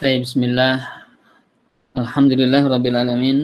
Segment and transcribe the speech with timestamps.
[0.00, 0.80] Baik, bismillah.
[1.92, 3.38] Alhamdulillah rabbil alamin.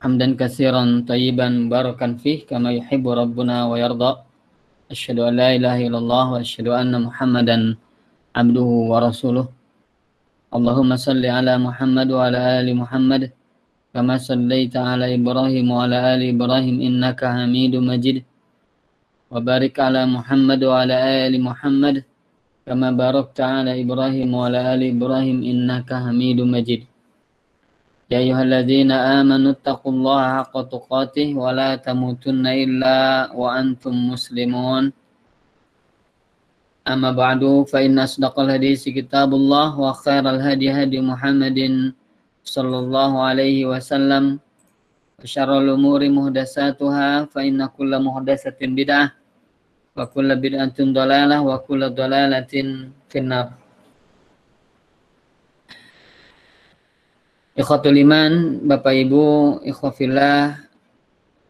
[0.00, 4.24] Hamdan katsiran tayyiban barakan fih kama yuhibbu rabbuna wa yarda.
[4.88, 7.76] Asyhadu an la ilaha illallah wa asyhadu anna Muhammadan
[8.32, 9.52] abduhu wa rasuluh.
[10.48, 13.36] Allahumma salli ala Muhammad wa ala ali Muhammad
[13.92, 18.24] kama sallaita ala Ibrahim wa ala ali Ibrahim innaka Hamidum Majid.
[19.28, 20.64] Wa barik ala Muhammad
[22.67, 26.81] كما باركت على إبراهيم وعلى آل إبراهيم إنك حميد مجيد
[28.11, 32.97] يا أيها الذين آمنوا اتقوا الله حق تقاته ولا تموتن إلا
[33.39, 34.83] وأنتم مسلمون
[36.87, 37.41] أما بعد
[37.71, 41.59] فإن أصدق الحديث كتاب الله وخير الهدي هدي محمد
[42.43, 44.39] صلى الله عليه وسلم
[45.23, 49.05] وشر الأمور محدثاتها فإن كل محدثة بدعة
[49.92, 53.60] wa kulla bid'atin dalalah wa kulla dalalatin finnar
[57.52, 60.56] Ikhwatul iman, Bapak Ibu, ikhwafillah,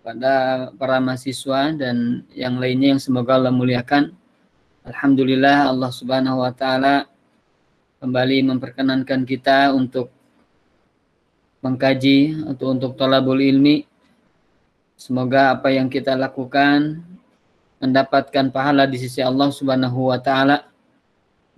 [0.02, 4.10] pada para mahasiswa dan yang lainnya yang semoga Allah muliakan.
[4.82, 7.06] Alhamdulillah Allah Subhanahu wa taala
[8.02, 10.10] kembali memperkenankan kita untuk
[11.62, 13.86] mengkaji atau untuk tolabul ilmi.
[14.98, 16.98] Semoga apa yang kita lakukan
[17.82, 20.70] mendapatkan pahala di sisi Allah Subhanahu wa taala,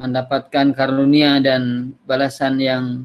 [0.00, 3.04] mendapatkan karunia dan balasan yang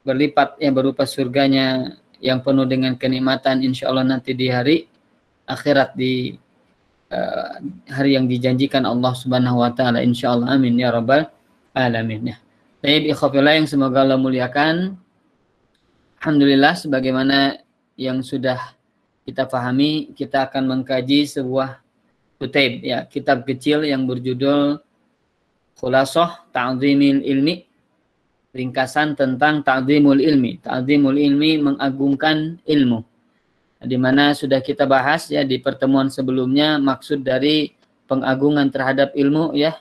[0.00, 1.92] berlipat yang berupa surganya
[2.24, 4.88] yang penuh dengan kenikmatan insya Allah nanti di hari
[5.44, 6.32] akhirat di
[7.12, 7.60] uh,
[7.92, 11.28] hari yang dijanjikan Allah Subhanahu wa taala insya Allah amin ya rabbal
[11.76, 12.36] alamin ya.
[12.80, 14.96] Baik ikhwafillah yang semoga Allah muliakan.
[16.16, 17.60] Alhamdulillah sebagaimana
[17.98, 18.58] yang sudah
[19.28, 21.85] kita pahami kita akan mengkaji sebuah
[22.36, 24.80] Kutaib ya kitab kecil yang berjudul
[25.76, 27.66] Khulasah Ta'zimil Ilmi
[28.56, 30.64] ringkasan tentang ta'zimul ilmi.
[30.64, 33.04] Ta'zimul ilmi mengagungkan ilmu.
[33.76, 37.76] Di mana sudah kita bahas ya di pertemuan sebelumnya maksud dari
[38.08, 39.76] pengagungan terhadap ilmu ya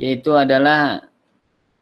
[0.00, 1.04] yaitu adalah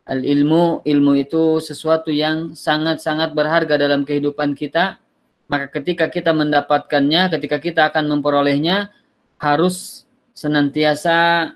[0.04, 4.98] al ilmu ilmu itu sesuatu yang sangat-sangat berharga dalam kehidupan kita.
[5.46, 8.90] Maka ketika kita mendapatkannya ketika kita akan memperolehnya
[9.38, 10.03] harus
[10.34, 11.50] senantiasa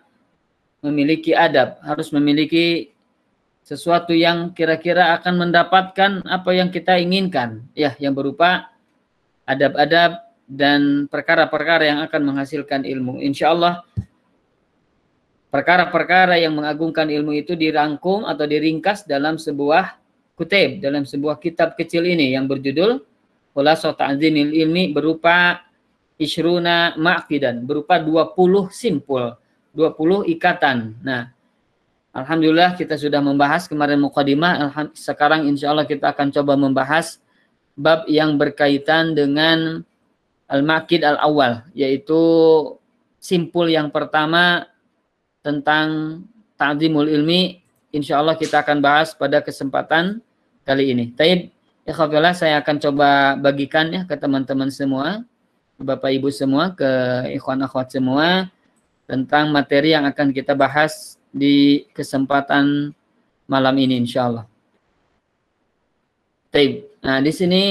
[0.81, 2.95] memiliki adab, harus memiliki
[3.67, 8.73] sesuatu yang kira-kira akan mendapatkan apa yang kita inginkan, ya, yang berupa
[9.45, 13.21] adab-adab dan perkara-perkara yang akan menghasilkan ilmu.
[13.21, 13.85] Insya Allah
[15.53, 20.01] perkara-perkara yang mengagungkan ilmu itu dirangkum atau diringkas dalam sebuah
[20.33, 23.05] kutip, dalam sebuah kitab kecil ini yang berjudul
[23.53, 25.68] Khulasah Ta'zimil Ilmi berupa
[26.19, 29.39] isruna ma'qidan berupa 20 simpul,
[29.73, 30.99] 20 ikatan.
[31.01, 31.31] Nah,
[32.11, 37.23] alhamdulillah kita sudah membahas kemarin mukadimah, sekarang insya Allah kita akan coba membahas
[37.79, 39.87] bab yang berkaitan dengan
[40.51, 42.19] al-maqid al-awwal yaitu
[43.23, 44.67] simpul yang pertama
[45.47, 46.21] tentang
[46.59, 47.63] ta'zimul ilmi
[47.95, 50.19] insya Allah kita akan bahas pada kesempatan
[50.67, 51.15] kali ini.
[51.15, 51.55] Taib,
[51.87, 51.95] ya
[52.35, 55.23] saya akan coba bagikan ya ke teman-teman semua.
[55.79, 56.91] Bapak Ibu semua, ke
[57.39, 58.51] ikhwan akhwat semua
[59.07, 62.91] tentang materi yang akan kita bahas di kesempatan
[63.47, 64.47] malam ini insya Allah.
[66.51, 66.83] Taib.
[66.99, 67.63] Nah, di sini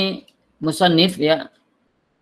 [0.64, 1.52] musannif ya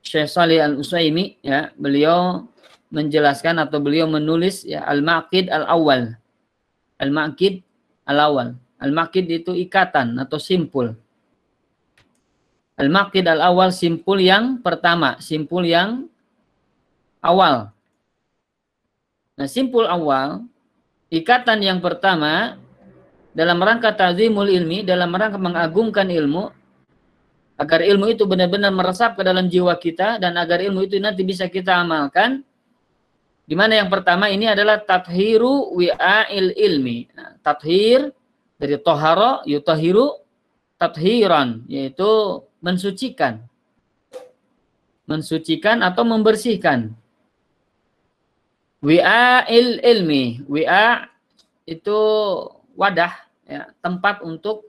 [0.01, 2.49] Syekh Salih Al-Utsaimin ya, beliau
[2.89, 6.17] menjelaskan atau beliau menulis ya Al-Maqid Al-Awwal.
[6.97, 7.61] Al-Maqid
[8.09, 8.57] Al-Awwal.
[8.81, 10.97] Al-Maqid itu ikatan atau simpul.
[12.75, 16.11] Al-maqid al-awal simpul yang pertama, simpul yang
[17.23, 17.71] awal.
[19.39, 20.43] Nah, simpul awal,
[21.07, 22.59] ikatan yang pertama
[23.31, 26.51] dalam rangka ta'zimul ilmi, dalam rangka mengagungkan ilmu,
[27.55, 31.47] agar ilmu itu benar-benar meresap ke dalam jiwa kita dan agar ilmu itu nanti bisa
[31.47, 32.43] kita amalkan.
[33.45, 37.07] Di mana yang pertama ini adalah tathiru wi'ail ilmi.
[37.15, 38.11] Nah, tathir
[38.59, 40.17] dari toharo yutahiru
[40.75, 43.45] tathiran yaitu mensucikan.
[45.05, 46.97] Mensucikan atau membersihkan.
[48.81, 50.41] Wi'a il ilmi.
[50.49, 51.05] Wi'a
[51.69, 51.99] itu
[52.73, 53.13] wadah,
[53.45, 54.65] ya, tempat untuk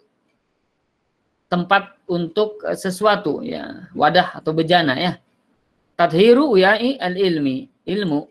[1.48, 5.16] tempat untuk sesuatu, ya, wadah atau bejana, ya.
[5.96, 8.28] Tadhiru wi'a'i al ilmi, ilmu.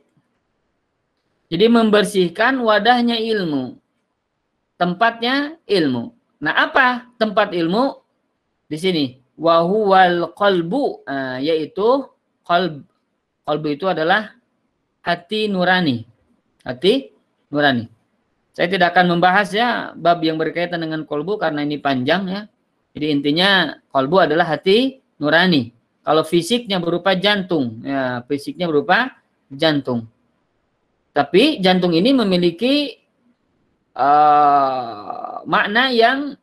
[1.50, 3.82] Jadi membersihkan wadahnya ilmu.
[4.78, 6.14] Tempatnya ilmu.
[6.42, 8.02] Nah, apa tempat ilmu?
[8.66, 12.08] Di sini wahuwal qalbu uh, yaitu
[12.48, 12.84] qalb
[13.44, 14.36] qalbu itu adalah
[15.04, 16.08] hati nurani
[16.64, 17.12] hati
[17.52, 17.92] nurani
[18.56, 22.42] Saya tidak akan membahas ya bab yang berkaitan dengan kolbu karena ini panjang ya.
[22.96, 25.76] Jadi intinya kolbu adalah hati nurani.
[26.08, 29.12] Kalau fisiknya berupa jantung, ya fisiknya berupa
[29.52, 30.08] jantung.
[31.12, 32.96] Tapi jantung ini memiliki
[33.92, 36.40] uh, makna yang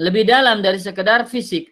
[0.00, 1.69] lebih dalam dari sekedar fisik.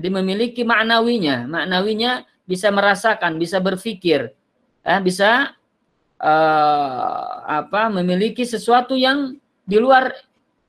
[0.00, 1.44] Jadi memiliki maknawinya.
[1.44, 4.32] Maknawinya bisa merasakan, bisa berpikir,
[4.80, 5.52] ya, bisa
[6.16, 9.36] uh, apa memiliki sesuatu yang
[9.68, 10.16] di luar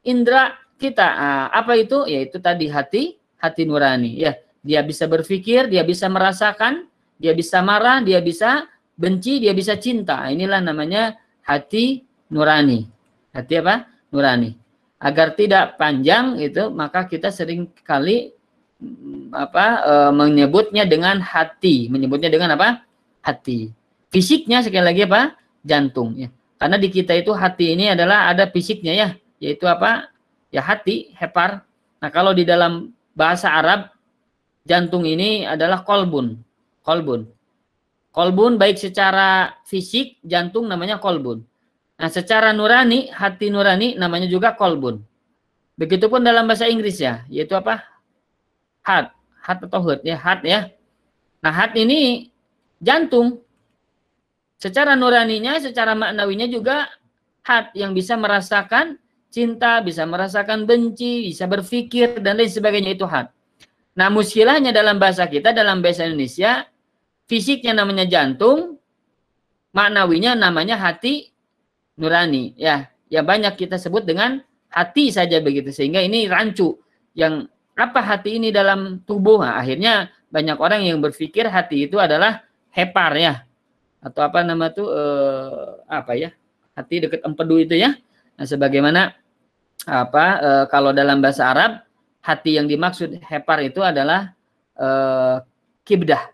[0.03, 1.07] indera kita.
[1.15, 2.03] Uh, apa itu?
[2.11, 4.19] Yaitu tadi hati, hati nurani.
[4.19, 8.67] Ya, dia bisa berpikir, dia bisa merasakan, dia bisa marah, dia bisa
[8.99, 10.27] benci, dia bisa cinta.
[10.27, 11.15] Inilah namanya
[11.47, 12.83] hati nurani.
[13.31, 13.87] Hati apa?
[14.11, 14.59] Nurani.
[14.99, 18.35] Agar tidak panjang itu, maka kita sering kali
[19.31, 22.83] apa e, menyebutnya dengan hati, menyebutnya dengan apa?
[23.21, 23.71] Hati.
[24.11, 25.37] Fisiknya sekali lagi apa?
[25.61, 26.29] jantung ya.
[26.57, 29.07] Karena di kita itu hati ini adalah ada fisiknya ya,
[29.41, 30.13] yaitu apa?
[30.53, 31.65] Ya hati, hepar.
[31.97, 33.89] Nah, kalau di dalam bahasa Arab
[34.65, 36.37] jantung ini adalah kolbun.
[36.85, 37.25] Kolbun.
[38.13, 41.41] Kolbun baik secara fisik jantung namanya kolbun.
[41.97, 45.01] Nah, secara nurani, hati nurani namanya juga kolbun.
[45.81, 47.81] Begitupun dalam bahasa Inggris ya, yaitu apa?
[48.81, 49.07] Heart,
[49.45, 50.59] heart atau heart ya, heart ya.
[51.41, 52.29] Nah, heart ini
[52.81, 53.41] jantung.
[54.61, 56.85] Secara nuraninya, secara maknawinya juga
[57.41, 59.01] hat yang bisa merasakan
[59.33, 63.33] cinta, bisa merasakan benci, bisa berpikir dan lain sebagainya itu hat.
[63.97, 66.69] Nah, muskilahnya dalam bahasa kita dalam bahasa Indonesia
[67.25, 68.77] fisiknya namanya jantung,
[69.71, 71.31] maknawinya namanya hati
[71.97, 72.87] nurani ya.
[73.11, 74.39] Ya banyak kita sebut dengan
[74.71, 76.79] hati saja begitu sehingga ini rancu
[77.11, 79.41] yang apa hati ini dalam tubuh.
[79.41, 83.33] Nah, akhirnya banyak orang yang berpikir hati itu adalah hepar ya.
[84.01, 86.29] Atau apa nama tuh eh, apa ya?
[86.73, 87.95] Hati dekat empedu itu ya.
[88.39, 89.13] Nah, sebagaimana
[89.85, 91.83] apa eh, kalau dalam bahasa Arab
[92.21, 94.33] hati yang dimaksud hepar itu adalah
[94.77, 95.37] eh,
[95.85, 96.31] kibdah.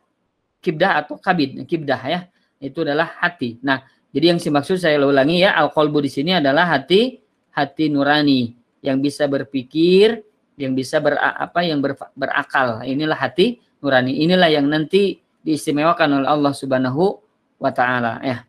[0.61, 2.19] Kibdah atau kabid kibdah ya.
[2.57, 3.61] Itu adalah hati.
[3.61, 7.21] Nah jadi yang dimaksud saya ulangi ya al kolbu di sini adalah hati
[7.53, 8.57] hati nurani.
[8.81, 10.25] Yang bisa berpikir
[10.57, 16.29] yang bisa ber, apa yang ber, berakal inilah hati nurani inilah yang nanti diistimewakan oleh
[16.29, 17.21] Allah Subhanahu
[17.61, 18.43] wa taala ya.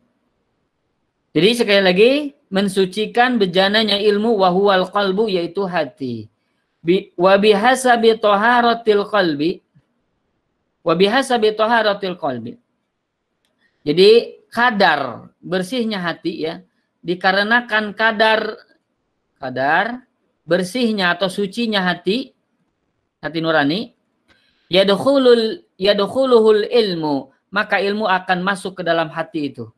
[1.36, 2.12] Jadi sekali lagi
[2.48, 6.26] mensucikan bejananya ilmu wahwal qalbu yaitu hati.
[7.14, 9.60] Wa bihasabi taharatil qalbi
[10.80, 12.56] wa bihasabi taharatil qalbi.
[13.84, 16.64] Jadi kadar bersihnya hati ya
[17.04, 18.56] dikarenakan kadar
[19.36, 20.07] kadar
[20.48, 22.32] bersihnya atau sucinya hati
[23.20, 23.92] hati nurani
[24.72, 29.68] yadkhulul yadkhuluhul ilmu maka ilmu akan masuk ke dalam hati itu.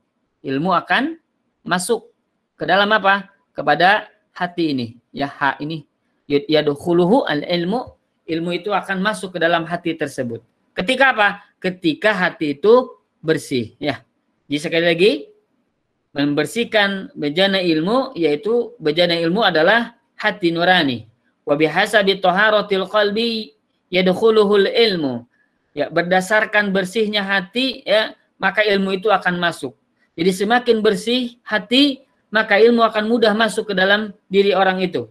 [0.43, 1.19] Ilmu akan
[1.62, 2.11] masuk
[2.58, 3.31] ke dalam apa?
[3.55, 4.87] Kepada hati ini.
[5.14, 5.87] Ya ha ini.
[6.26, 7.94] Yadukhuluhu al-ilmu.
[8.31, 10.43] Ilmu itu akan masuk ke dalam hati tersebut.
[10.75, 11.28] Ketika apa?
[11.58, 13.75] Ketika hati itu bersih.
[13.82, 14.06] Ya.
[14.46, 15.12] Jadi sekali lagi,
[16.14, 21.08] membersihkan bejana ilmu, yaitu bejana ilmu adalah hati nurani.
[21.49, 23.56] Wa bihasabi taharatil qalbi
[23.88, 25.25] yadkhuluhul ilmu
[25.72, 29.72] ya berdasarkan bersihnya hati ya maka ilmu itu akan masuk.
[30.15, 35.08] Jadi semakin bersih hati maka ilmu akan mudah masuk ke dalam diri orang itu.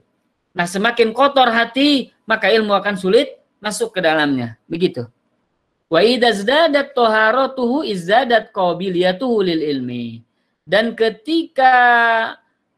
[0.54, 4.56] Nah, semakin kotor hati maka ilmu akan sulit masuk ke dalamnya.
[4.66, 5.06] Begitu.
[5.90, 10.22] Wa idza zdadat taharatuhu izdadat qabiliyatuhu lil ilmi.
[10.64, 11.74] Dan ketika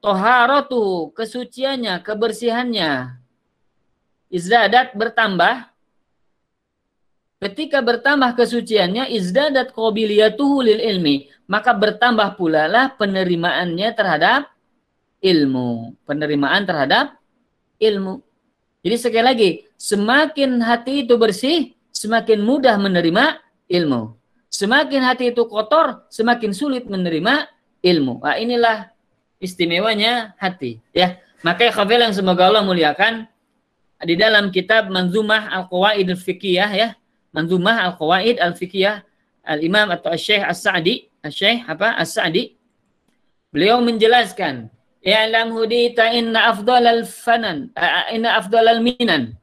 [0.01, 3.21] toharatu kesuciannya, kebersihannya
[4.33, 5.71] izdadat bertambah
[7.41, 14.53] Ketika bertambah kesuciannya izdadat qabiliyatuhu lil ilmi, maka bertambah pula lah penerimaannya terhadap
[15.25, 17.17] ilmu, penerimaan terhadap
[17.81, 18.21] ilmu.
[18.85, 24.13] Jadi sekali lagi, semakin hati itu bersih, semakin mudah menerima ilmu.
[24.53, 27.49] Semakin hati itu kotor, semakin sulit menerima
[27.81, 28.21] ilmu.
[28.21, 28.90] Nah, inilah
[29.41, 31.17] istimewanya hati, ya.
[31.41, 33.25] Makanya khafil yang semoga Allah muliakan
[34.05, 36.89] di dalam kitab Manzumah Al-Qawaid Al-Fiqhiyah ya,
[37.33, 39.01] Manzumah Al-Qawaid Al-Fiqhiyah
[39.41, 41.97] Al-Imam atau Syekh As-Sa'di, Syekh apa?
[41.97, 42.53] As-Sa'di.
[43.49, 44.69] Beliau menjelaskan,
[45.01, 47.73] "I'lam hudita inna afdalal fanan,
[48.13, 49.33] inna afdalal minan."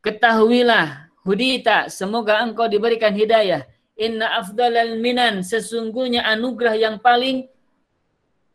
[0.00, 3.68] Ketahuilah hudita, semoga engkau diberikan hidayah.
[3.94, 7.46] Inna afdalal minan, sesungguhnya anugerah yang paling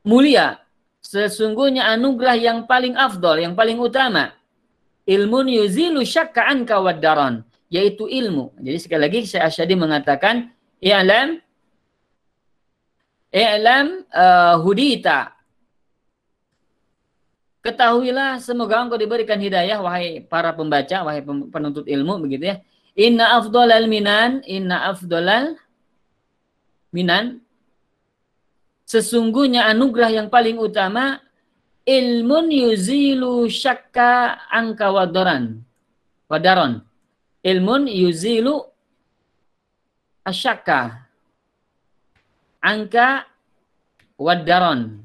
[0.08, 0.64] mulia,
[1.04, 4.32] sesungguhnya anugerah yang paling afdal, yang paling utama.
[5.04, 6.80] Ilmun yuzilu syakka anka
[7.68, 8.56] yaitu ilmu.
[8.64, 11.44] Jadi sekali lagi saya Asyadi mengatakan i'lam
[13.32, 15.38] i'lam uh, hudita
[17.68, 21.20] Ketahuilah semoga engkau diberikan hidayah wahai para pembaca, wahai
[21.52, 22.64] penuntut ilmu begitu ya.
[22.96, 25.60] Inna afdolal minan, inna afdolal
[26.96, 27.44] minan.
[28.88, 31.20] Sesungguhnya anugerah yang paling utama
[31.84, 35.60] ilmun yuzilu syakka angka wadoran.
[36.32, 36.88] Wadaron.
[37.44, 38.64] Ilmun yuzilu
[40.24, 41.04] asyakka
[42.64, 43.28] angka
[44.16, 45.04] wadaron.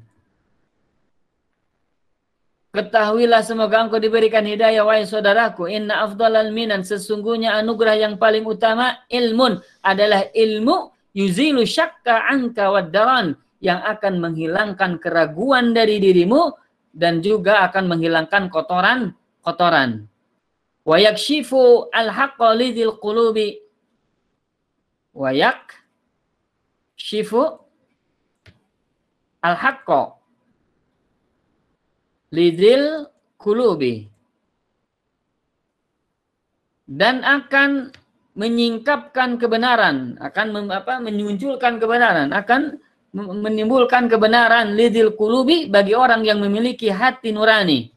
[2.73, 5.67] Ketahuilah semoga engkau diberikan hidayah wahai saudaraku.
[5.67, 13.37] Inna afdalal minan sesungguhnya anugerah yang paling utama ilmun adalah ilmu yuzilu syakka anka waddaran
[13.63, 16.51] yang akan menghilangkan keraguan dari dirimu
[16.91, 20.03] dan juga akan menghilangkan kotoran-kotoran.
[20.83, 23.63] Wa yakshifu al-haqqa lidil qulubi.
[25.15, 26.43] Wa yakshifu
[29.39, 30.19] al-haqqa
[32.35, 33.07] lidil
[33.39, 34.11] kulubi
[36.89, 37.95] dan akan
[38.33, 42.81] menyingkapkan kebenaran, akan mem, apa, memunculkan kebenaran, akan
[43.13, 47.93] menimbulkan kebenaran lidil kulubi bagi orang yang memiliki hati nurani.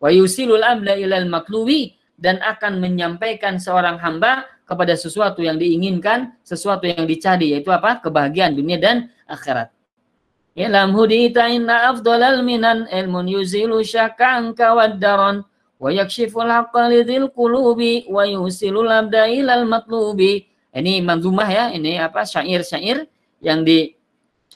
[0.00, 6.88] Wa yusilul abla ilal maklubi dan akan menyampaikan seorang hamba kepada sesuatu yang diinginkan, sesuatu
[6.88, 8.00] yang dicari yaitu apa?
[8.00, 9.68] kebahagiaan dunia dan akhirat.
[10.56, 15.44] Ilam hudita inna afdalal minan ilmun yuzilu syakkan kawaddaran
[15.78, 20.48] wa yakshiful haqqa lidhil qulubi wa yusilul abda ilal matlubi.
[20.70, 23.04] Ini manzumah ya, ini apa syair-syair
[23.42, 23.99] yang di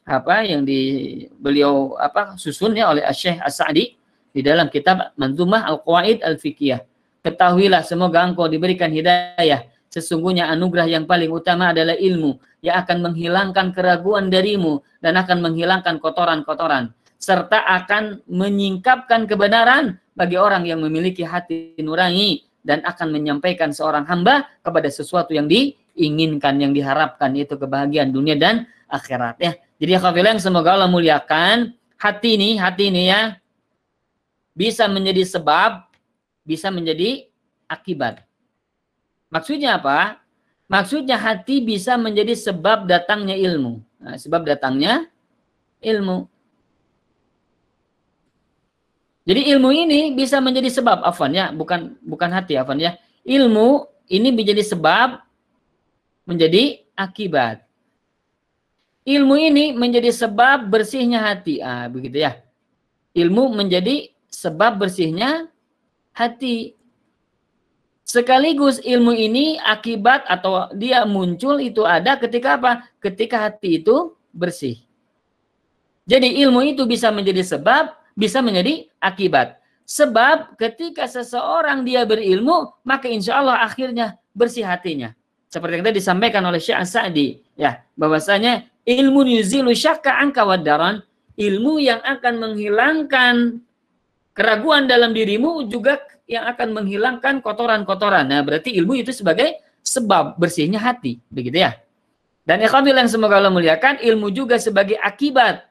[0.04, 3.96] apa yang di beliau apa susun ya oleh Syekh As-Sa'di
[4.34, 6.84] di dalam kitab Manzumah Al-Qawaid Al-Fiqhiyah.
[7.25, 12.34] Ketahuilah semoga engkau diberikan hidayah Sesungguhnya anugerah yang paling utama adalah ilmu
[12.66, 20.66] yang akan menghilangkan keraguan darimu dan akan menghilangkan kotoran-kotoran serta akan menyingkapkan kebenaran bagi orang
[20.66, 27.30] yang memiliki hati nurani dan akan menyampaikan seorang hamba kepada sesuatu yang diinginkan, yang diharapkan
[27.38, 29.54] yaitu kebahagiaan dunia dan akhirat ya.
[29.85, 33.37] Jadi yang semoga Allah muliakan hati ini, hati ini ya
[34.57, 35.85] bisa menjadi sebab,
[36.41, 37.29] bisa menjadi
[37.69, 38.25] akibat.
[39.29, 40.25] Maksudnya apa?
[40.73, 43.85] Maksudnya hati bisa menjadi sebab datangnya ilmu.
[44.00, 45.05] Nah, sebab datangnya
[45.85, 46.33] ilmu.
[49.29, 52.97] Jadi ilmu ini bisa menjadi sebab afan ya, bukan bukan hati afan ya.
[53.21, 55.21] Ilmu ini menjadi sebab
[56.25, 57.69] menjadi akibat.
[59.04, 61.61] Ilmu ini menjadi sebab bersihnya hati.
[61.61, 62.40] Ah, begitu ya.
[63.12, 65.52] Ilmu menjadi sebab bersihnya
[66.16, 66.73] hati.
[68.04, 72.73] Sekaligus ilmu ini akibat atau dia muncul itu ada ketika apa?
[73.00, 74.80] Ketika hati itu bersih.
[76.04, 79.56] Jadi ilmu itu bisa menjadi sebab, bisa menjadi akibat.
[79.84, 85.12] Sebab ketika seseorang dia berilmu, maka insya Allah akhirnya bersih hatinya.
[85.49, 87.40] Seperti yang tadi disampaikan oleh Syekh Sa'di.
[87.56, 91.00] Ya, bahwasanya ilmu yuzilu syakka angka wadaran,
[91.35, 93.35] ilmu yang akan menghilangkan
[94.37, 98.29] keraguan dalam dirimu juga yang akan menghilangkan kotoran-kotoran.
[98.29, 101.76] Nah, berarti ilmu itu sebagai sebab bersihnya hati, begitu ya.
[102.45, 105.64] Dan ikhwanil yang semoga Allah muliakan, ilmu juga sebagai akibat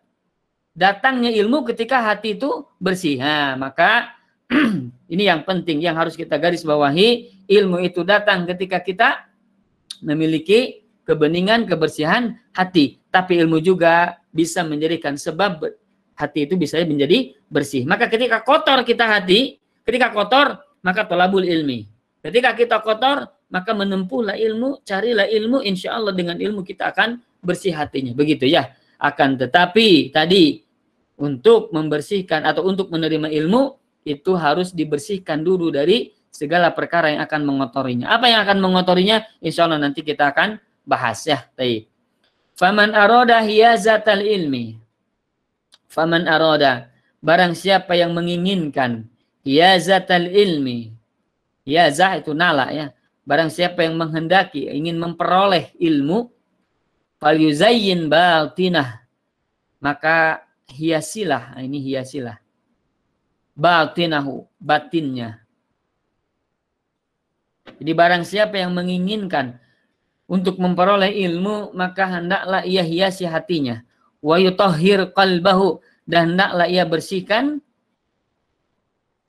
[0.74, 3.22] datangnya ilmu ketika hati itu bersih.
[3.22, 4.18] Nah, maka
[5.14, 9.10] ini yang penting yang harus kita garis bawahi, ilmu itu datang ketika kita
[10.02, 13.00] memiliki kebeningan, kebersihan hati.
[13.14, 15.64] Tapi ilmu juga bisa menjadikan sebab
[16.18, 17.86] hati itu bisa menjadi bersih.
[17.86, 21.84] Maka ketika kotor kita hati, Ketika kotor, maka tolabul ilmi.
[22.24, 27.76] Ketika kita kotor, maka menempuhlah ilmu, carilah ilmu, insya Allah dengan ilmu kita akan bersih
[27.76, 28.16] hatinya.
[28.16, 28.72] Begitu ya.
[28.96, 30.64] Akan tetapi tadi
[31.20, 33.76] untuk membersihkan atau untuk menerima ilmu
[34.08, 38.08] itu harus dibersihkan dulu dari segala perkara yang akan mengotorinya.
[38.16, 39.28] Apa yang akan mengotorinya?
[39.44, 41.44] Insya Allah nanti kita akan bahas ya.
[41.58, 41.88] Taib.
[42.54, 44.78] Faman aroda hiyazatal ilmi.
[45.90, 46.94] Faman aroda.
[47.24, 49.08] Barang siapa yang menginginkan
[49.44, 50.96] Yazatal ilmi.
[51.68, 52.96] Yazah itu nala ya.
[53.24, 56.28] Barang siapa yang menghendaki, ingin memperoleh ilmu,
[57.20, 59.08] fal yuzayyin batinah.
[59.80, 62.36] Maka hiasilah, nah, ini hiasilah.
[63.56, 65.40] Batinahu, batinnya.
[67.80, 69.60] Jadi barang siapa yang menginginkan
[70.34, 73.86] untuk memperoleh ilmu, maka hendaklah ia hiasi hatinya.
[74.18, 75.78] Wa yutahhir qalbahu
[76.10, 77.62] dan hendaklah ia bersihkan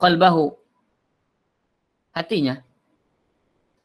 [0.01, 0.57] qalbahu
[2.09, 2.65] hatinya.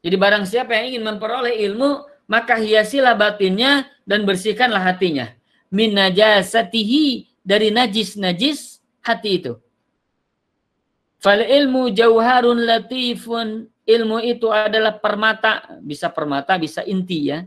[0.01, 5.29] Jadi barang siapa yang ingin memperoleh ilmu, maka hiasilah batinnya dan bersihkanlah hatinya.
[5.69, 9.61] Min najasatihi dari najis-najis hati itu.
[11.21, 13.69] Fal ilmu jauharun latifun.
[13.91, 17.43] Ilmu itu adalah permata, bisa permata, bisa inti ya.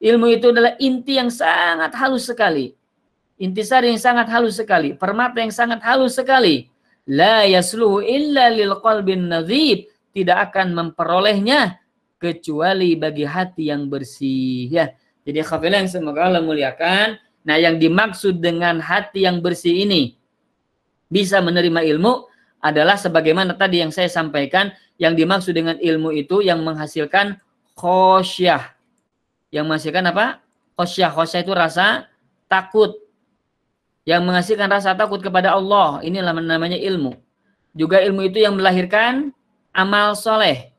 [0.00, 2.72] Ilmu itu adalah inti yang sangat halus sekali.
[3.36, 6.72] Intisari yang sangat halus sekali, permata yang sangat halus sekali.
[7.04, 9.92] La yasluhu illa lil qalbin nadhib.
[10.12, 11.80] Tidak akan memperolehnya
[12.20, 14.92] kecuali bagi hati yang bersih ya.
[15.24, 17.16] Jadi khafilah yang semoga Allah muliakan.
[17.42, 20.14] Nah, yang dimaksud dengan hati yang bersih ini
[21.10, 22.31] bisa menerima ilmu
[22.62, 27.42] adalah sebagaimana tadi yang saya sampaikan, yang dimaksud dengan ilmu itu yang menghasilkan
[27.74, 28.70] khosyah.
[29.50, 30.38] Yang menghasilkan apa?
[30.78, 31.10] Khosyah.
[31.10, 32.06] Khosyah itu rasa
[32.46, 32.94] takut.
[34.06, 35.98] Yang menghasilkan rasa takut kepada Allah.
[36.06, 37.18] Inilah namanya ilmu.
[37.74, 39.34] Juga ilmu itu yang melahirkan
[39.74, 40.70] amal soleh.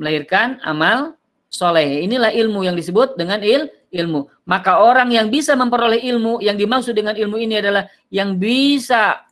[0.00, 1.20] Melahirkan amal
[1.52, 2.08] soleh.
[2.08, 4.32] Inilah ilmu yang disebut dengan il, ilmu.
[4.48, 9.27] Maka orang yang bisa memperoleh ilmu, yang dimaksud dengan ilmu ini adalah yang bisa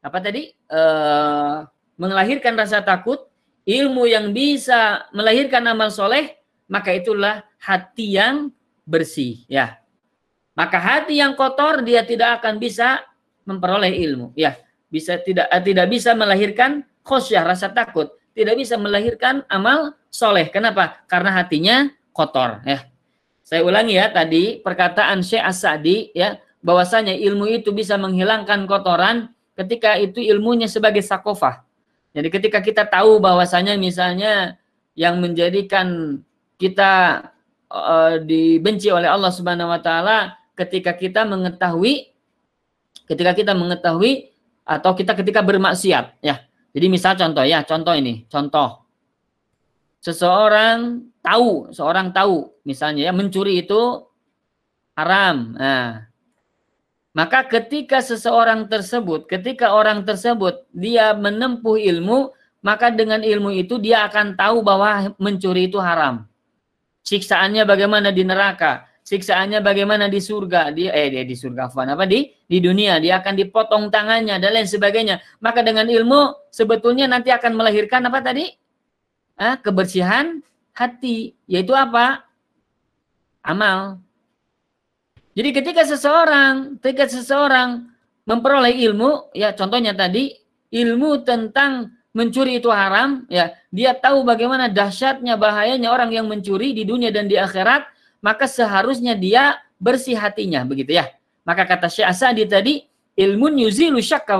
[0.00, 1.64] apa tadi uh,
[2.00, 3.28] melahirkan rasa takut,
[3.68, 8.48] ilmu yang bisa melahirkan amal soleh, maka itulah hati yang
[8.88, 9.44] bersih.
[9.46, 9.80] Ya,
[10.56, 13.04] maka hati yang kotor dia tidak akan bisa
[13.44, 14.32] memperoleh ilmu.
[14.32, 14.56] Ya,
[14.88, 20.48] bisa tidak uh, tidak bisa melahirkan khosyah rasa takut, tidak bisa melahirkan amal soleh.
[20.48, 21.04] Kenapa?
[21.04, 22.64] Karena hatinya kotor.
[22.64, 22.88] Ya,
[23.44, 30.00] saya ulangi ya tadi perkataan Syekh As-Sa'di ya bahwasanya ilmu itu bisa menghilangkan kotoran ketika
[30.00, 31.62] itu ilmunya sebagai sakofah.
[32.16, 34.58] Jadi ketika kita tahu bahwasanya misalnya
[34.98, 36.18] yang menjadikan
[36.58, 37.22] kita
[37.70, 42.10] uh, dibenci oleh Allah Subhanahu wa taala ketika kita mengetahui
[43.06, 44.30] ketika kita mengetahui
[44.66, 46.46] atau kita ketika bermaksiat ya.
[46.70, 48.86] Jadi misal contoh ya, contoh ini, contoh.
[49.98, 54.06] Seseorang tahu, seorang tahu misalnya ya mencuri itu
[54.94, 55.58] haram.
[55.58, 56.09] Nah,
[57.10, 62.30] maka ketika seseorang tersebut, ketika orang tersebut dia menempuh ilmu,
[62.62, 66.28] maka dengan ilmu itu dia akan tahu bahwa mencuri itu haram.
[67.02, 72.58] Siksaannya bagaimana di neraka, siksaannya bagaimana di surga, di eh di surga apa di di
[72.62, 75.18] dunia, dia akan dipotong tangannya dan lain sebagainya.
[75.42, 78.46] Maka dengan ilmu sebetulnya nanti akan melahirkan apa tadi?
[79.34, 80.44] Ah, kebersihan
[80.76, 82.22] hati, yaitu apa?
[83.42, 83.98] Amal.
[85.34, 87.86] Jadi ketika seseorang, ketika seseorang
[88.26, 90.34] memperoleh ilmu, ya contohnya tadi
[90.74, 96.82] ilmu tentang mencuri itu haram, ya dia tahu bagaimana dahsyatnya bahayanya orang yang mencuri di
[96.82, 97.86] dunia dan di akhirat,
[98.18, 101.06] maka seharusnya dia bersih hatinya, begitu ya.
[101.46, 102.74] Maka kata Syekh Asadi tadi,
[103.14, 104.36] ilmu yuzilu syakka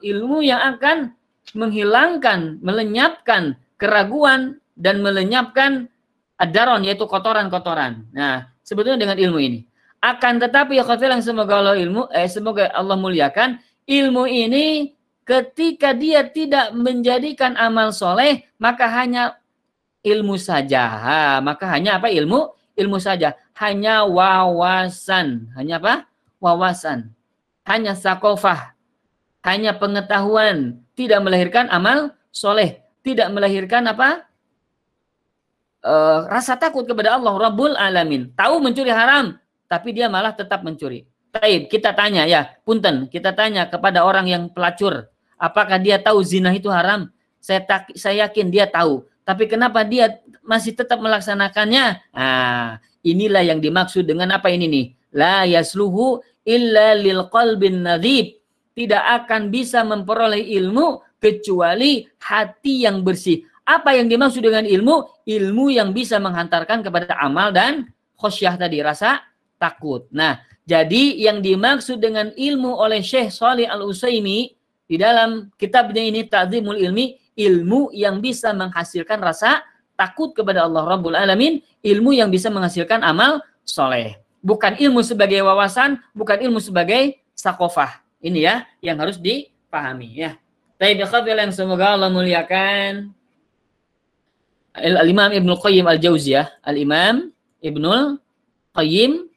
[0.00, 1.12] ilmu yang akan
[1.52, 5.92] menghilangkan, melenyapkan keraguan dan melenyapkan
[6.40, 8.08] adaron yaitu kotoran-kotoran.
[8.10, 9.60] Nah, sebetulnya dengan ilmu ini.
[10.02, 16.26] Akan tetapi ya yang semoga Allah ilmu eh semoga Allah muliakan ilmu ini ketika dia
[16.26, 19.38] tidak menjadikan amal soleh maka hanya
[20.02, 20.82] ilmu saja.
[20.90, 22.50] Ha, maka hanya apa ilmu?
[22.74, 23.38] Ilmu saja.
[23.54, 25.54] Hanya wawasan.
[25.54, 26.10] Hanya apa?
[26.42, 27.14] Wawasan.
[27.62, 28.74] Hanya sakofah.
[29.46, 30.82] Hanya pengetahuan.
[30.98, 32.82] Tidak melahirkan amal soleh.
[33.06, 34.26] Tidak melahirkan apa?
[35.82, 38.30] Uh, rasa takut kepada Allah Rabbul Alamin.
[38.34, 39.38] Tahu mencuri haram
[39.72, 41.08] tapi dia malah tetap mencuri.
[41.32, 45.08] Taib, kita tanya ya, punten, kita tanya kepada orang yang pelacur,
[45.40, 47.08] apakah dia tahu zina itu haram?
[47.40, 49.08] Saya tak, saya yakin dia tahu.
[49.24, 52.04] Tapi kenapa dia masih tetap melaksanakannya?
[52.12, 54.86] Nah, inilah yang dimaksud dengan apa ini nih?
[55.16, 58.36] La yasluhu illa lil qalbin nadhib.
[58.76, 63.40] Tidak akan bisa memperoleh ilmu kecuali hati yang bersih.
[63.64, 65.24] Apa yang dimaksud dengan ilmu?
[65.24, 67.88] Ilmu yang bisa menghantarkan kepada amal dan
[68.20, 69.31] khosyah tadi, rasa
[69.62, 70.10] takut.
[70.10, 74.50] Nah, jadi yang dimaksud dengan ilmu oleh Syekh Salih Al-Usaimi
[74.90, 79.62] di dalam kitabnya ini Ta'zimul Ilmi, ilmu yang bisa menghasilkan rasa
[79.94, 84.18] takut kepada Allah Rabbul Alamin, ilmu yang bisa menghasilkan amal soleh.
[84.42, 88.02] Bukan ilmu sebagai wawasan, bukan ilmu sebagai sakofah.
[88.18, 90.34] Ini ya yang harus dipahami ya.
[90.78, 93.14] Tapi yang semoga Allah muliakan.
[94.74, 97.30] Al-Imam Ibnu Qayyim Al-Jauziyah, Al-Imam
[97.62, 98.18] Ibnu
[98.74, 99.31] Qayyim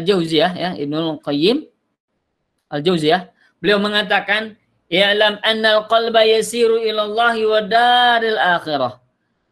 [0.00, 1.64] Al-Jauziyah ya, Ibnu Qayyim
[2.70, 3.30] Al-Jauziyah,
[3.62, 4.58] beliau mengatakan,
[4.90, 8.98] "Ya'lam anna al-qalba yasiru ila Allah wa daril akhirah."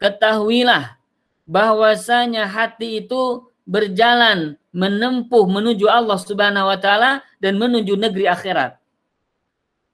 [0.02, 0.98] Ketahuilah
[1.46, 8.80] bahwasanya hati itu berjalan menempuh menuju Allah Subhanahu wa taala dan menuju negeri akhirat.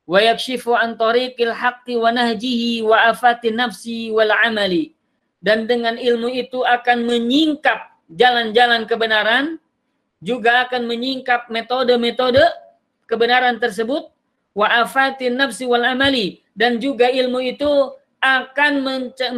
[0.09, 4.97] Wa yakshifu an tariqil haqqi wa nahjihi wa afati nafsi wal amali.
[5.39, 9.61] Dan dengan ilmu itu akan menyingkap jalan-jalan kebenaran
[10.19, 12.43] juga akan menyingkap metode-metode
[13.07, 14.11] kebenaran tersebut
[14.53, 18.83] wa afatin nafsi wal amali dan juga ilmu itu akan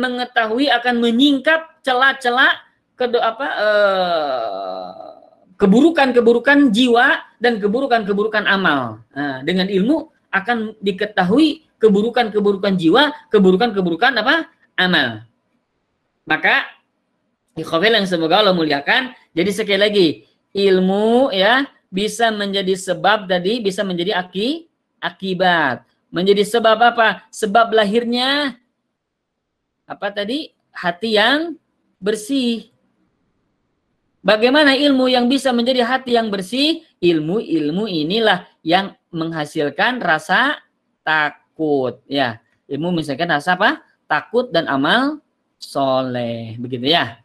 [0.00, 2.64] mengetahui akan menyingkap celah-celah
[2.96, 4.88] kedo apa eh,
[5.60, 9.04] keburukan-keburukan jiwa dan keburukan-keburukan amal.
[9.12, 14.48] Nah, dengan ilmu akan diketahui keburukan-keburukan jiwa, keburukan-keburukan apa?
[14.80, 15.28] amal.
[16.24, 16.64] Maka
[17.60, 19.12] ikhwafil yang semoga Allah muliakan.
[19.36, 20.06] Jadi sekali lagi,
[20.54, 24.70] ilmu ya bisa menjadi sebab tadi bisa menjadi aki
[25.02, 25.82] akibat.
[26.10, 27.22] Menjadi sebab apa?
[27.30, 28.58] Sebab lahirnya
[29.86, 30.50] apa tadi?
[30.70, 31.58] Hati yang
[31.98, 32.70] bersih.
[34.20, 36.84] Bagaimana ilmu yang bisa menjadi hati yang bersih?
[37.00, 40.60] Ilmu-ilmu inilah yang menghasilkan rasa
[41.00, 42.04] takut.
[42.04, 43.80] Ya, ilmu misalkan rasa apa?
[44.04, 45.24] Takut dan amal
[45.56, 46.58] soleh.
[46.60, 47.18] Begitu ya.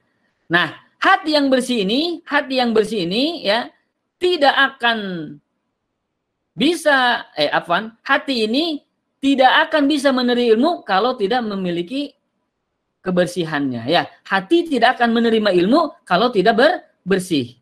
[0.48, 3.70] Nah, hati yang bersih ini, hati yang bersih ini ya
[4.18, 4.98] tidak akan
[6.58, 8.82] bisa eh afan, hati ini
[9.22, 12.18] tidak akan bisa menerima ilmu kalau tidak memiliki
[13.06, 14.10] kebersihannya ya.
[14.26, 16.72] Hati tidak akan menerima ilmu kalau tidak ber,
[17.06, 17.54] bersih.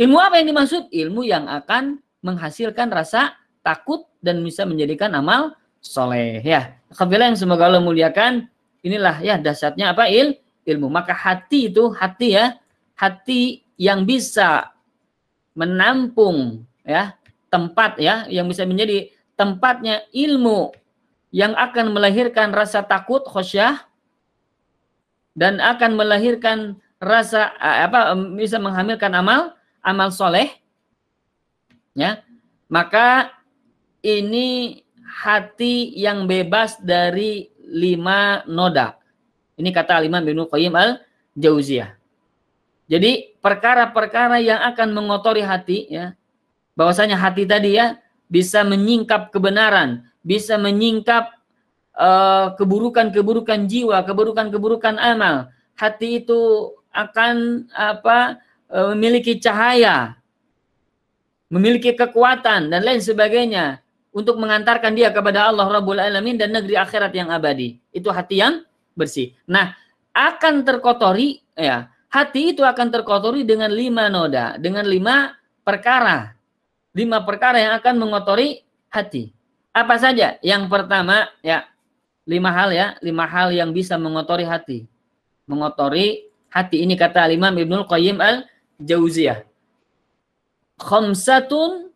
[0.00, 0.88] Ilmu apa yang dimaksud?
[0.88, 5.52] Ilmu yang akan menghasilkan rasa takut dan bisa menjadikan amal
[5.84, 6.76] soleh ya.
[6.92, 8.48] Kabilah yang semoga Allah muliakan.
[8.80, 10.90] Inilah ya dasarnya apa il ilmu.
[10.90, 12.58] Maka hati itu hati ya,
[12.98, 14.74] hati yang bisa
[15.56, 17.16] menampung ya
[17.48, 20.72] tempat ya yang bisa menjadi tempatnya ilmu
[21.32, 23.88] yang akan melahirkan rasa takut khosyah
[25.36, 29.52] dan akan melahirkan rasa apa bisa menghamilkan amal
[29.84, 30.48] amal soleh
[31.92, 32.24] ya
[32.72, 33.36] maka
[34.00, 38.96] ini hati yang bebas dari lima noda
[39.56, 41.02] ini kata Imam Qayyim al
[41.36, 41.96] Jauziyah
[42.86, 46.14] jadi perkara-perkara yang akan mengotori hati ya
[46.78, 47.98] bahwasanya hati tadi ya
[48.30, 51.34] bisa menyingkap kebenaran, bisa menyingkap
[51.98, 55.50] uh, keburukan-keburukan jiwa, keburukan-keburukan amal.
[55.74, 58.38] Hati itu akan apa
[58.70, 60.14] uh, memiliki cahaya,
[61.50, 63.82] memiliki kekuatan dan lain sebagainya
[64.14, 67.82] untuk mengantarkan dia kepada Allah Rabbul Alamin dan negeri akhirat yang abadi.
[67.90, 68.64] Itu hati yang
[68.96, 69.36] bersih.
[69.44, 69.76] Nah,
[70.16, 76.36] akan terkotori ya, hati itu akan terkotori dengan lima noda, dengan lima perkara
[76.96, 79.28] lima perkara yang akan mengotori hati.
[79.76, 80.40] Apa saja?
[80.40, 81.68] Yang pertama, ya,
[82.24, 84.88] lima hal ya, lima hal yang bisa mengotori hati.
[85.44, 89.44] Mengotori hati ini kata Imam Ibnul Qayyim al-Jauziyah.
[90.80, 91.92] Khamsatun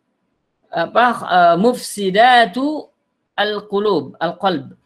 [0.69, 2.85] apa uh, mufsidatu
[3.33, 4.77] al-qulub, al-qalb.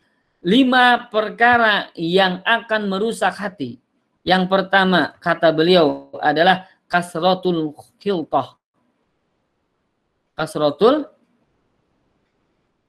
[0.46, 3.82] Lima perkara yang akan merusak hati.
[4.22, 8.58] Yang pertama kata beliau adalah kasratul khiltah
[10.36, 11.08] kasrotul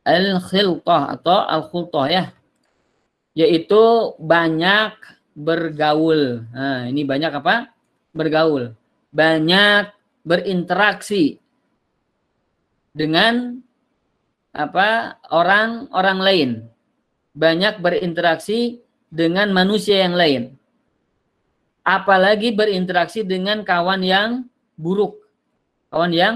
[0.03, 2.25] al-khiltah atau al-khultah ya.
[3.39, 4.95] Yaitu banyak
[5.33, 6.47] bergaul.
[6.51, 7.71] Nah, ini banyak apa?
[8.11, 8.75] Bergaul.
[9.15, 9.95] Banyak
[10.27, 11.39] berinteraksi
[12.91, 13.63] dengan
[14.57, 15.21] apa?
[15.31, 16.51] orang-orang lain.
[17.37, 18.81] Banyak berinteraksi
[19.13, 20.43] dengan manusia yang lain.
[21.85, 25.21] Apalagi berinteraksi dengan kawan yang buruk.
[25.93, 26.35] Kawan yang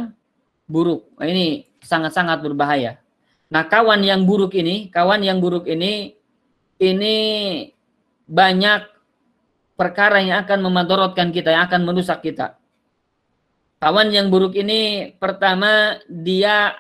[0.70, 1.10] buruk.
[1.18, 3.02] Nah, ini sangat-sangat berbahaya.
[3.50, 6.14] Nah, kawan yang buruk ini, kawan yang buruk ini,
[6.78, 7.16] ini
[8.30, 8.86] banyak
[9.74, 12.54] perkara yang akan memadorotkan kita, yang akan merusak kita.
[13.82, 16.78] Kawan yang buruk ini, pertama dia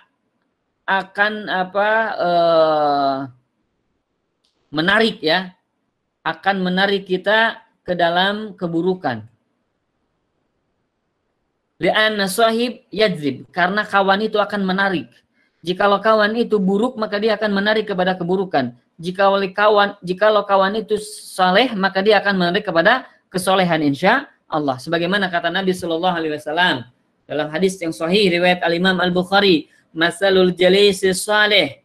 [0.86, 3.16] akan apa eh,
[4.70, 5.54] menarik ya,
[6.22, 9.26] akan menarik kita ke dalam keburukan.
[11.80, 13.48] Li'anna sahib yadzib.
[13.50, 15.08] Karena kawan itu akan menarik.
[15.60, 18.72] Jikalau kawan itu buruk, maka dia akan menarik kepada keburukan.
[19.00, 24.76] Jika oleh kawan, jikalau kawan itu saleh, maka dia akan menarik kepada kesolehan insya Allah.
[24.76, 26.84] Sebagaimana kata Nabi Shallallahu Alaihi Wasallam
[27.24, 31.80] dalam hadis yang sahih riwayat Al Imam Al Bukhari, masalul jalisi saleh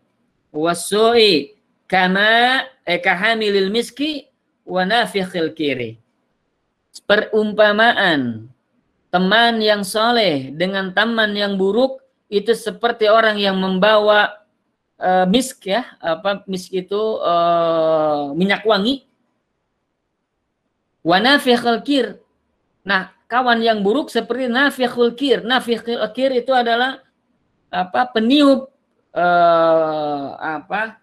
[0.51, 1.55] wasui
[1.87, 4.29] kama eh, kahamilil miski
[4.63, 5.97] wa nafikhil kiri.
[7.05, 8.47] Perumpamaan
[9.11, 11.99] teman yang soleh dengan teman yang buruk
[12.31, 14.45] itu seperti orang yang membawa
[14.97, 19.05] uh, misk ya apa misk itu uh, minyak wangi.
[21.05, 22.17] Wanafikhul kir.
[22.81, 25.45] Nah kawan yang buruk seperti nafikhul kir.
[25.45, 26.97] Nafikhul kir itu adalah
[27.69, 28.73] apa peniup
[29.13, 30.97] uh, apa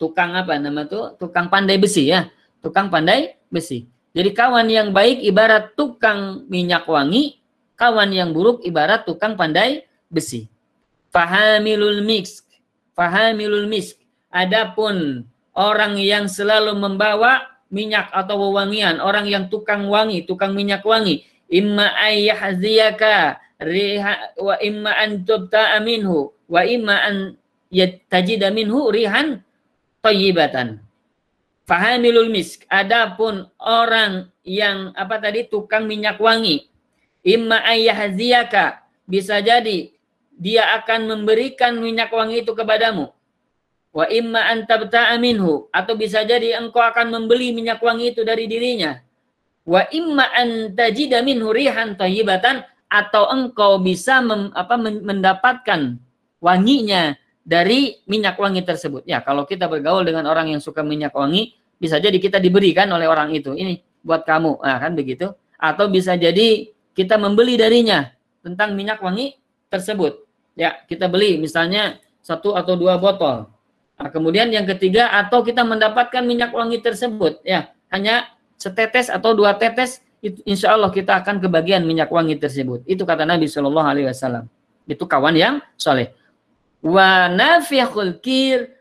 [0.00, 2.32] tukang apa nama tuh tukang pandai besi ya
[2.64, 7.38] tukang pandai besi jadi kawan yang baik ibarat tukang minyak wangi,
[7.78, 10.50] kawan yang buruk ibarat tukang pandai besi.
[11.14, 12.46] Fahamilul mix.
[12.90, 13.96] fahamilul misk
[14.28, 15.24] adapun
[15.56, 21.96] orang yang selalu membawa minyak atau wewangian, orang yang tukang wangi, tukang minyak wangi, imma
[21.96, 27.16] ayyahziyaka riha wa imma an tubta minhu wa imma an
[27.72, 29.40] yatajida minhu rihan
[30.02, 30.80] tayyibatan.
[31.64, 32.66] Fahamilul misk.
[32.66, 36.66] Adapun orang yang apa tadi tukang minyak wangi,
[37.22, 39.92] imma ayyahziyaka bisa jadi
[40.34, 43.12] dia akan memberikan minyak wangi itu kepadamu
[43.90, 49.02] Wa imma antabta'a minhu atau bisa jadi engkau akan membeli minyak wangi itu dari dirinya.
[49.66, 55.98] Wa imma antajida minhu rihan thayyibatan atau engkau bisa mem, apa, mendapatkan
[56.38, 59.04] wanginya dari minyak wangi tersebut.
[59.08, 63.08] Ya, kalau kita bergaul dengan orang yang suka minyak wangi, bisa jadi kita diberikan oleh
[63.08, 63.56] orang itu.
[63.56, 64.60] Ini buat kamu.
[64.60, 65.32] Nah, kan begitu.
[65.60, 68.12] Atau bisa jadi kita membeli darinya
[68.44, 69.36] tentang minyak wangi
[69.72, 70.24] tersebut.
[70.58, 73.48] Ya, kita beli misalnya satu atau dua botol.
[74.00, 79.52] Nah, kemudian yang ketiga atau kita mendapatkan minyak wangi tersebut ya hanya setetes atau dua
[79.60, 80.00] tetes
[80.48, 82.84] insya Allah kita akan kebagian minyak wangi tersebut.
[82.88, 84.48] Itu kata Nabi Shallallahu Alaihi Wasallam.
[84.88, 86.12] Itu kawan yang soleh.
[86.80, 88.76] Wa nafikhul kir.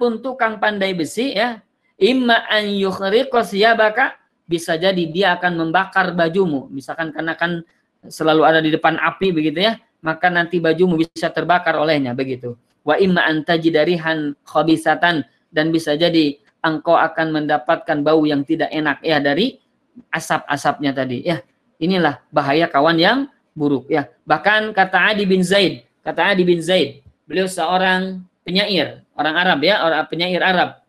[0.00, 1.60] Pun tukang pandai besi ya
[2.00, 4.16] imma an yukhriqas yabaka
[4.48, 6.72] bisa jadi dia akan membakar bajumu.
[6.72, 7.60] Misalkan karena kan
[8.08, 12.56] selalu ada di depan api begitu ya maka nanti bajumu bisa terbakar olehnya begitu.
[12.80, 19.20] Wa imma antajidarihan khabisatan dan bisa jadi engkau akan mendapatkan bau yang tidak enak ya
[19.20, 19.60] dari
[20.08, 21.44] asap-asapnya tadi ya.
[21.76, 23.18] Inilah bahaya kawan yang
[23.52, 24.08] buruk ya.
[24.24, 27.01] Bahkan kata Adi bin Zaid kata Adi bin Zaid
[27.32, 30.84] beliau seorang penyair orang Arab ya orang penyair Arab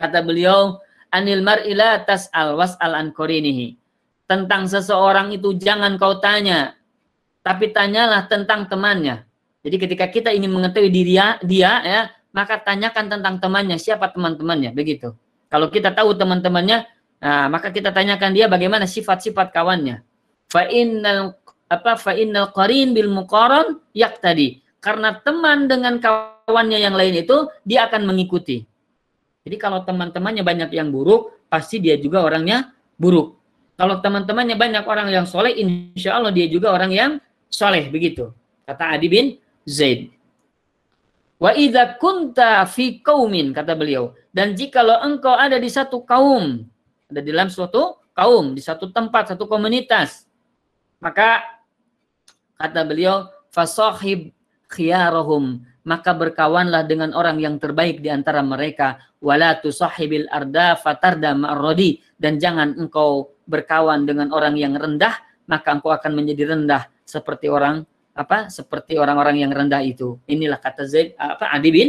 [0.00, 0.80] kata beliau
[1.12, 3.76] anil mar'ila tas'al was'al an korinihi
[4.24, 6.72] tentang seseorang itu jangan kau tanya
[7.44, 9.28] tapi tanyalah tentang temannya
[9.64, 12.00] jadi ketika kita ingin mengetahui dia, dia ya,
[12.36, 15.16] maka tanyakan tentang temannya, siapa teman-temannya, begitu.
[15.48, 16.84] Kalau kita tahu teman-temannya,
[17.24, 20.04] nah, maka kita tanyakan dia bagaimana sifat-sifat kawannya.
[20.52, 21.40] Fa innal
[21.72, 23.80] apa fa innal qarin bil muqaran
[24.20, 24.60] tadi.
[24.84, 28.68] Karena teman dengan kawannya yang lain itu dia akan mengikuti.
[29.48, 33.40] Jadi kalau teman-temannya banyak yang buruk, pasti dia juga orangnya buruk.
[33.80, 37.10] Kalau teman-temannya banyak orang yang soleh, insya Allah dia juga orang yang
[37.48, 38.28] soleh begitu.
[38.68, 39.26] Kata Adi bin
[39.64, 40.12] Zaid.
[41.40, 46.62] Wa idza kunta fi qaumin kata beliau dan jikalau engkau ada di satu kaum
[47.10, 50.30] ada di dalam suatu kaum di satu tempat satu komunitas
[51.02, 51.42] maka
[52.54, 54.30] kata beliau fasahib
[54.70, 62.00] khiyarahum maka berkawanlah dengan orang yang terbaik di antara mereka wala tusahibil arda fatarda ma'rodi
[62.16, 67.84] dan jangan engkau berkawan dengan orang yang rendah maka engkau akan menjadi rendah seperti orang
[68.14, 70.16] apa seperti orang-orang yang rendah itu.
[70.30, 71.88] Inilah kata Zaid apa Adi bin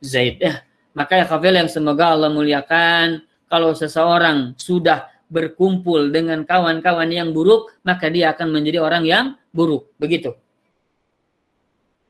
[0.00, 0.64] Zaid ya.
[0.96, 3.20] Maka ya kafir yang semoga Allah muliakan
[3.52, 9.92] kalau seseorang sudah berkumpul dengan kawan-kawan yang buruk, maka dia akan menjadi orang yang buruk.
[10.00, 10.32] Begitu.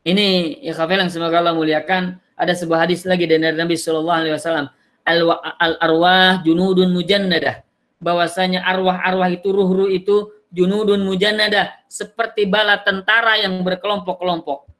[0.06, 2.22] Ini kafir yang semoga Allah muliakan.
[2.38, 4.70] Ada sebuah hadis lagi dari Nabi Shallallahu Alaihi Wasallam.
[5.02, 7.66] Al arwah junudun mujannadah.
[7.98, 14.70] Bahwasanya arwah-arwah itu ruh-ruh itu junudun mujannada seperti bala tentara yang berkelompok-kelompok.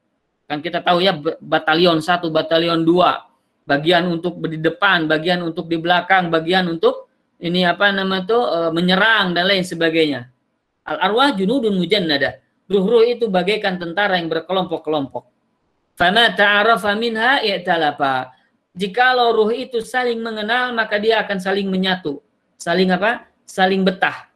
[0.47, 3.27] Kan kita tahu ya batalion satu, batalion dua,
[3.67, 7.11] bagian untuk di depan, bagian untuk di belakang, bagian untuk
[7.43, 10.31] ini apa nama itu e, menyerang dan lain sebagainya.
[10.87, 12.46] Al arwah junudun mujannada.
[12.67, 15.27] Ruh-ruh itu bagaikan tentara yang berkelompok-kelompok.
[15.97, 18.35] Fama ta'arafa minha i'talafa.
[18.77, 22.21] Jikalau ruh itu saling mengenal, maka dia akan saling menyatu.
[22.61, 23.25] Saling apa?
[23.49, 24.29] Saling betah.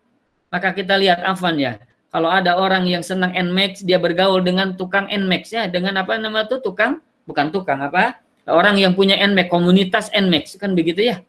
[0.48, 1.76] Maka kita lihat Afan ya.
[2.10, 6.42] Kalau ada orang yang senang Nmax, dia bergaul dengan tukang Nmax ya, dengan apa nama
[6.42, 8.18] itu tukang bukan tukang apa?
[8.48, 11.22] Orang yang punya Nmax, komunitas Nmax kan begitu ya.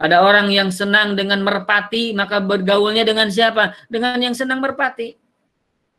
[0.00, 3.76] Ada orang yang senang dengan merpati, maka bergaulnya dengan siapa?
[3.86, 5.21] Dengan yang senang merpati.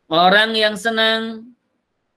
[0.08, 1.48] Orang yang senang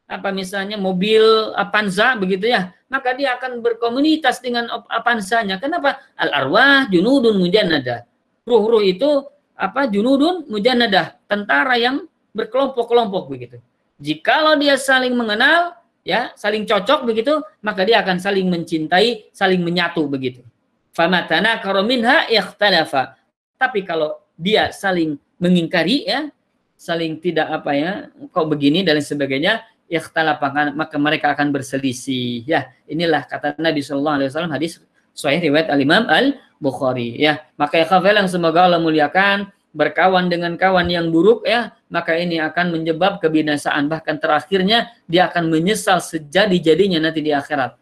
[0.07, 1.21] apa misalnya mobil
[1.55, 5.59] Avanza begitu ya, maka dia akan berkomunitas dengan Avanzanya.
[5.59, 5.99] Kenapa?
[6.15, 8.07] Al arwah junudun mujannadah.
[8.47, 13.57] Ruh-ruh itu apa junudun mujanadah, tentara yang berkelompok-kelompok begitu.
[13.97, 15.73] Jikalau dia saling mengenal,
[16.05, 20.45] ya, saling cocok begitu, maka dia akan saling mencintai, saling menyatu begitu.
[20.93, 23.17] Famatana karominha ikhtalafa.
[23.57, 26.29] Tapi kalau dia saling mengingkari ya,
[26.77, 27.91] saling tidak apa ya,
[28.29, 32.45] kok begini dan sebagainya, ikhtalafa maka mereka akan berselisih.
[32.45, 34.79] Ya, inilah kata Nabi sallallahu alaihi wasallam hadis
[35.17, 37.41] sahih riwayat Al-Imam Al-Bukhari ya.
[37.57, 42.77] Maka ya yang semoga Allah muliakan berkawan dengan kawan yang buruk ya, maka ini akan
[42.77, 47.73] menyebab kebinasaan bahkan terakhirnya dia akan menyesal sejadi-jadinya nanti di akhirat.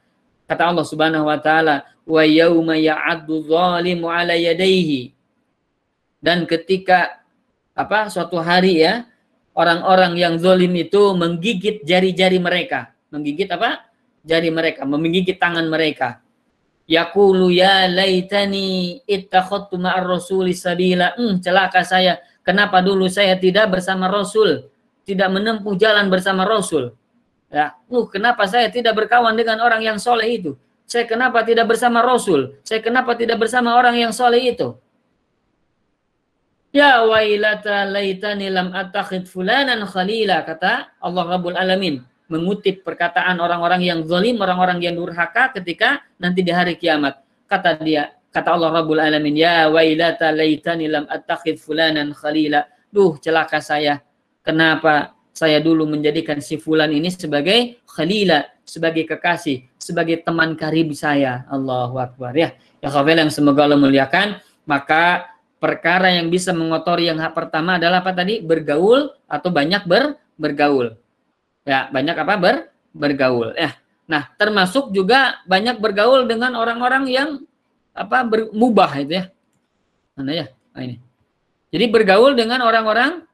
[0.45, 5.15] Kata Allah Subhanahu wa taala, "Wa yauma ya'addu dzalimu 'ala yadayhi."
[6.21, 7.24] Dan ketika
[7.75, 9.03] apa suatu hari ya,
[9.51, 12.95] orang-orang yang zalim itu menggigit jari-jari mereka.
[13.11, 13.83] Menggigit apa?
[14.23, 16.23] Jari mereka, menggigit tangan mereka.
[16.85, 21.17] Yaqulu ya laitani ittakhadtu ma'ar rasuli sabila.
[21.19, 22.21] Hmm, celaka saya.
[22.45, 24.69] Kenapa dulu saya tidak bersama Rasul?
[25.01, 26.93] Tidak menempuh jalan bersama Rasul.
[27.49, 30.53] Ya, uh, kenapa saya tidak berkawan dengan orang yang soleh itu?
[30.85, 32.61] Saya kenapa tidak bersama Rasul?
[32.61, 34.77] Saya kenapa tidak bersama orang yang soleh itu?
[36.75, 44.03] Ya wailata laitani lam attakhid fulanan khalila kata Allah Rabbul Alamin mengutip perkataan orang-orang yang
[44.03, 47.23] zalim, orang-orang yang durhaka ketika nanti di hari kiamat.
[47.47, 52.67] Kata dia, kata Allah Rabbul Alamin, ya wailata laitani lam attakhid fulanan khalila.
[52.91, 54.03] Duh, celaka saya.
[54.43, 61.47] Kenapa saya dulu menjadikan si fulan ini sebagai khalila, sebagai kekasih, sebagai teman karib saya.
[61.47, 62.35] Allahu Akbar.
[62.35, 62.51] Ya,
[62.83, 64.43] ya khawatir yang semoga Allah muliakan.
[64.65, 65.35] Maka
[65.65, 68.38] perkara yang bisa mengotori yang hak pertama adalah apa tadi?
[68.38, 70.93] Bergaul atau banyak ber, bergaul.
[71.65, 72.34] Ya, banyak apa?
[72.38, 72.56] Ber,
[72.93, 73.58] bergaul.
[73.58, 73.73] Ya.
[74.06, 77.30] Nah, termasuk juga banyak bergaul dengan orang-orang yang
[77.97, 79.25] apa bermubah itu ya.
[80.13, 80.45] Mana ya?
[80.78, 81.01] Nah, ini.
[81.73, 83.25] Jadi bergaul dengan orang-orang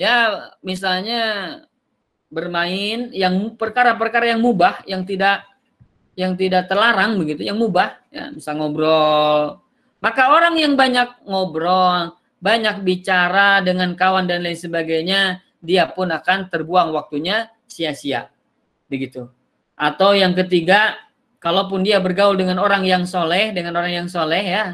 [0.00, 1.20] ya misalnya
[2.32, 5.46] bermain yang perkara-perkara yang mubah yang tidak
[6.18, 9.63] yang tidak terlarang begitu, yang mubah ya, misal ngobrol.
[10.04, 16.52] Maka orang yang banyak ngobrol, banyak bicara dengan kawan dan lain sebagainya, dia pun akan
[16.52, 18.28] terbuang waktunya sia-sia.
[18.84, 19.32] Begitu.
[19.72, 21.00] Atau yang ketiga,
[21.40, 24.64] kalaupun dia bergaul dengan orang yang soleh, dengan orang yang soleh ya,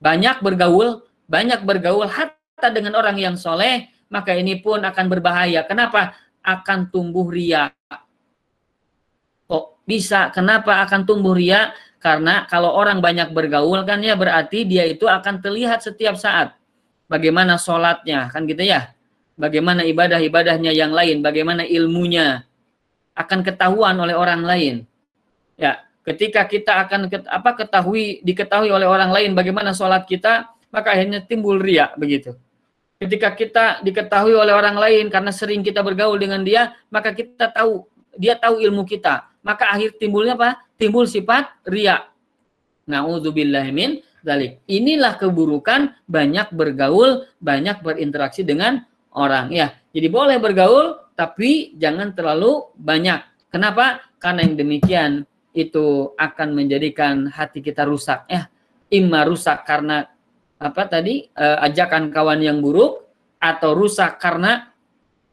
[0.00, 5.60] banyak bergaul, banyak bergaul hatta dengan orang yang soleh, maka ini pun akan berbahaya.
[5.68, 6.16] Kenapa?
[6.40, 7.68] Akan tumbuh ria.
[9.44, 10.32] Kok bisa?
[10.32, 11.76] Kenapa akan tumbuh ria?
[12.04, 16.52] Karena kalau orang banyak bergaul kan ya berarti dia itu akan terlihat setiap saat.
[17.08, 18.94] Bagaimana sholatnya, kan gitu ya
[19.38, 22.46] bagaimana ibadah-ibadahnya yang lain, bagaimana ilmunya
[23.14, 24.74] akan ketahuan oleh orang lain.
[25.54, 30.94] Ya, ketika kita akan ket, apa ketahui diketahui oleh orang lain bagaimana sholat kita, maka
[30.94, 32.34] akhirnya timbul ria begitu.
[32.98, 37.86] Ketika kita diketahui oleh orang lain karena sering kita bergaul dengan dia, maka kita tahu
[38.14, 39.26] dia tahu ilmu kita.
[39.44, 40.64] Maka akhir timbulnya apa?
[40.80, 42.08] Timbul sifat ria.
[42.88, 44.64] Nauzubillahi min dzalik.
[44.64, 49.76] Inilah keburukan banyak bergaul, banyak berinteraksi dengan orang ya.
[49.92, 53.22] Jadi boleh bergaul tapi jangan terlalu banyak.
[53.52, 54.02] Kenapa?
[54.18, 55.12] Karena yang demikian
[55.54, 58.50] itu akan menjadikan hati kita rusak ya.
[58.90, 60.08] Imma rusak karena
[60.58, 63.06] apa tadi e, ajakan kawan yang buruk
[63.38, 64.74] atau rusak karena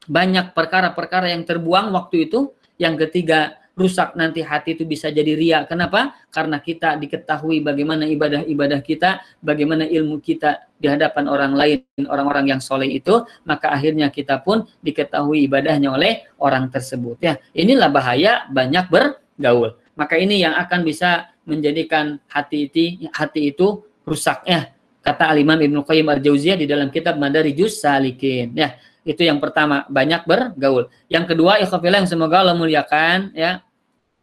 [0.06, 2.54] banyak perkara-perkara yang terbuang waktu itu.
[2.78, 5.60] Yang ketiga rusak nanti hati itu bisa jadi ria.
[5.66, 6.14] Kenapa?
[6.30, 12.62] Karena kita diketahui bagaimana ibadah-ibadah kita, bagaimana ilmu kita di hadapan orang lain, orang-orang yang
[12.62, 17.18] soleh itu, maka akhirnya kita pun diketahui ibadahnya oleh orang tersebut.
[17.18, 19.82] Ya, inilah bahaya banyak bergaul.
[19.98, 24.46] Maka ini yang akan bisa menjadikan hati itu, hati itu rusak.
[24.46, 24.70] Ya,
[25.02, 28.54] kata Al-Imam Ibnu Qayyim Al-Jauziyah di dalam kitab Madarijus Salikin.
[28.54, 30.94] Ya, itu yang pertama, banyak bergaul.
[31.10, 33.66] Yang kedua, ikhwafillah yang semoga Allah muliakan ya.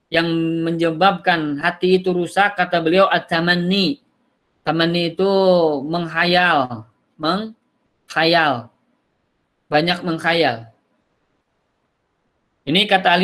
[0.08, 0.28] Yang
[0.64, 4.00] menyebabkan hati itu rusak kata beliau at-tamanni.
[4.64, 5.30] Tamanni itu
[5.84, 6.88] menghayal,
[7.20, 8.72] menghayal.
[9.68, 10.72] Banyak menghayal.
[12.68, 13.16] Ini kata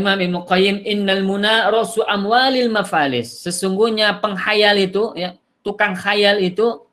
[0.49, 3.45] Qayyim, innal muna rasu amwalil mafalis.
[3.45, 6.85] Sesungguhnya penghayal itu ya, tukang khayal itu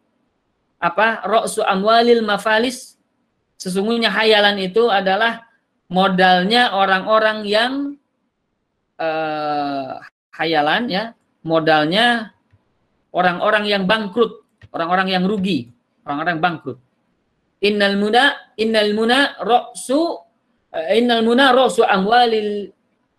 [0.79, 1.23] apa?
[1.23, 2.99] Rasu amwalil mafalis
[3.61, 5.45] Sesungguhnya hayalan itu adalah
[5.85, 7.73] modalnya orang-orang yang
[9.01, 9.97] uh,
[10.37, 11.03] hayalan ya,
[11.41, 12.37] modalnya
[13.09, 15.73] orang-orang yang bangkrut, orang-orang yang rugi,
[16.05, 16.77] orang-orang bangkrut.
[17.61, 20.21] Innal muna innal muna ra'su
[20.73, 22.69] uh, innal muna ra'su amwalil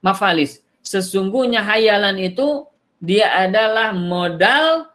[0.02, 0.62] mafalis.
[0.82, 2.66] Sesungguhnya hayalan itu
[2.98, 4.90] dia adalah modal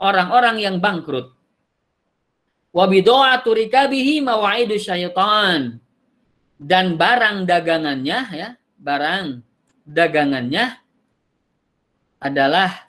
[0.00, 1.32] orang-orang yang bangkrut.
[6.56, 8.48] Dan barang dagangannya ya,
[8.80, 9.51] barang
[9.82, 10.78] dagangannya
[12.22, 12.86] adalah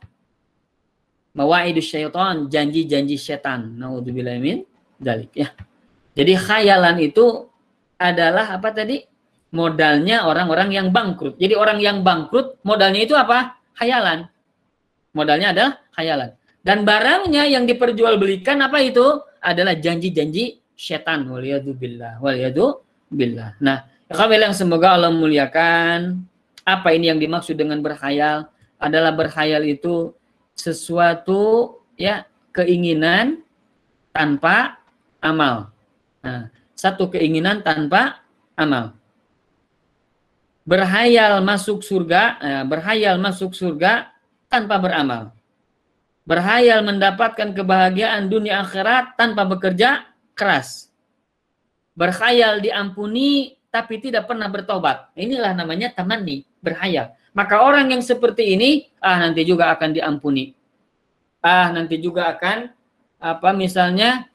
[1.33, 3.77] mawaidu syaitan, janji-janji setan.
[3.77, 4.37] Nauzubillah
[5.01, 5.49] dalik ya.
[6.13, 7.49] Jadi khayalan itu
[7.97, 9.01] adalah apa tadi?
[9.53, 11.37] Modalnya orang-orang yang bangkrut.
[11.37, 13.61] Jadi orang yang bangkrut modalnya itu apa?
[13.77, 14.25] Khayalan.
[15.13, 16.29] Modalnya adalah khayalan.
[16.63, 19.21] Dan barangnya yang diperjualbelikan apa itu?
[19.43, 22.79] adalah janji-janji setan waliyadu billah waliyadu
[23.11, 23.59] billah.
[23.59, 26.23] Nah, kami yang semoga Allah muliakan
[26.63, 28.51] apa ini yang dimaksud dengan berkhayal?
[28.83, 30.11] adalah berkhayal itu
[30.59, 33.39] sesuatu ya keinginan
[34.11, 34.83] tanpa
[35.23, 35.71] amal.
[36.19, 38.19] Nah, satu keinginan tanpa
[38.59, 38.91] amal.
[40.67, 44.11] Berhayal masuk surga, eh, berhayal masuk surga
[44.51, 45.31] tanpa beramal.
[46.23, 50.87] Berhayal mendapatkan kebahagiaan dunia akhirat tanpa bekerja keras.
[51.99, 55.11] Berhayal diampuni tapi tidak pernah bertobat.
[55.19, 57.11] Inilah namanya tamanni, berhayal.
[57.35, 60.55] Maka orang yang seperti ini, ah nanti juga akan diampuni.
[61.43, 62.71] Ah nanti juga akan
[63.19, 64.31] apa misalnya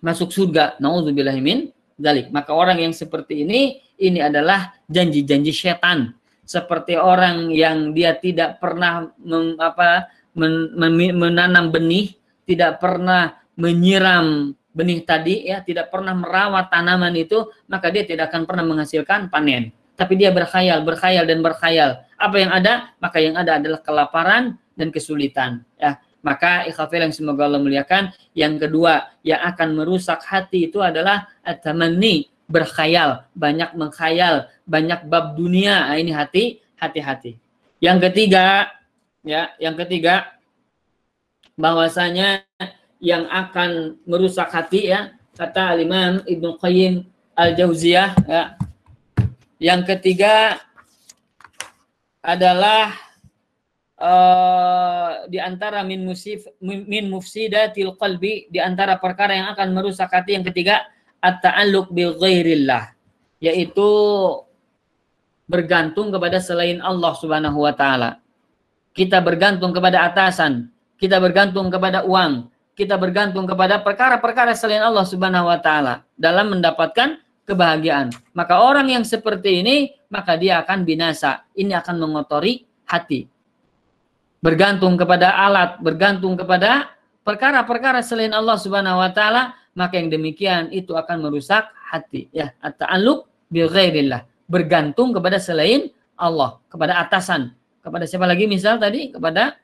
[0.00, 0.80] masuk surga.
[0.80, 2.30] Nauzubillahimin dalik.
[2.30, 6.14] Maka orang yang seperti ini, ini adalah janji-janji setan.
[6.48, 12.16] Seperti orang yang dia tidak pernah meng, apa, men, men, menanam benih,
[12.48, 18.46] tidak pernah menyiram benih tadi, ya tidak pernah merawat tanaman itu, maka dia tidak akan
[18.46, 19.74] pernah menghasilkan panen.
[19.98, 22.06] Tapi dia berkhayal, berkhayal dan berkhayal.
[22.14, 22.94] Apa yang ada?
[23.02, 25.66] Maka yang ada adalah kelaparan dan kesulitan.
[25.74, 28.14] Ya, maka ikhafil yang semoga Allah muliakan.
[28.30, 35.90] Yang kedua yang akan merusak hati itu adalah atamani berkhayal, banyak mengkhayal, banyak bab dunia.
[35.90, 37.34] Nah, ini hati, hati-hati.
[37.82, 38.70] Yang ketiga,
[39.26, 40.38] ya, yang ketiga
[41.58, 42.46] bahwasanya
[43.02, 47.02] yang akan merusak hati ya, kata Imam Ibnu Qayyim
[47.34, 48.54] Al-Jauziyah ya.
[49.58, 50.62] Yang ketiga
[52.22, 52.94] adalah
[53.98, 60.38] uh, di antara min musif min mufsidatil qalbi di antara perkara yang akan merusak hati
[60.38, 60.86] yang ketiga
[61.18, 62.94] at-ta'alluq bi ghairillah
[63.42, 63.90] yaitu
[65.50, 68.22] bergantung kepada selain Allah Subhanahu wa taala.
[68.94, 75.50] Kita bergantung kepada atasan, kita bergantung kepada uang, kita bergantung kepada perkara-perkara selain Allah Subhanahu
[75.50, 77.18] wa taala dalam mendapatkan
[77.48, 78.12] kebahagiaan.
[78.36, 79.76] Maka orang yang seperti ini
[80.12, 81.48] maka dia akan binasa.
[81.56, 83.38] Ini akan mengotori hati
[84.38, 86.94] bergantung kepada alat, bergantung kepada
[87.26, 92.54] perkara-perkara selain Allah Subhanahu wa taala, maka yang demikian itu akan merusak hati ya.
[92.62, 99.58] At-ta'alluq bi ghairillah, bergantung kepada selain Allah, kepada atasan, kepada siapa lagi misal tadi kepada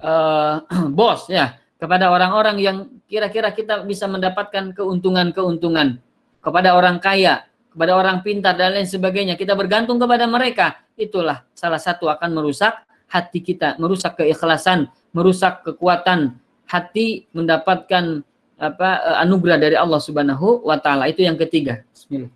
[0.00, 0.64] uh,
[0.98, 2.76] bos ya, kepada orang-orang yang
[3.08, 6.00] kira-kira kita bisa mendapatkan keuntungan-keuntungan,
[6.38, 9.34] kepada orang kaya, kepada orang pintar dan lain sebagainya.
[9.38, 10.82] Kita bergantung kepada mereka.
[10.98, 12.74] Itulah salah satu akan merusak
[13.08, 16.36] hati kita, merusak keikhlasan, merusak kekuatan
[16.68, 18.20] hati mendapatkan
[18.58, 18.88] apa
[19.22, 21.06] anugerah dari Allah Subhanahu wa taala.
[21.06, 21.86] Itu yang ketiga.
[21.94, 22.34] Bismillah.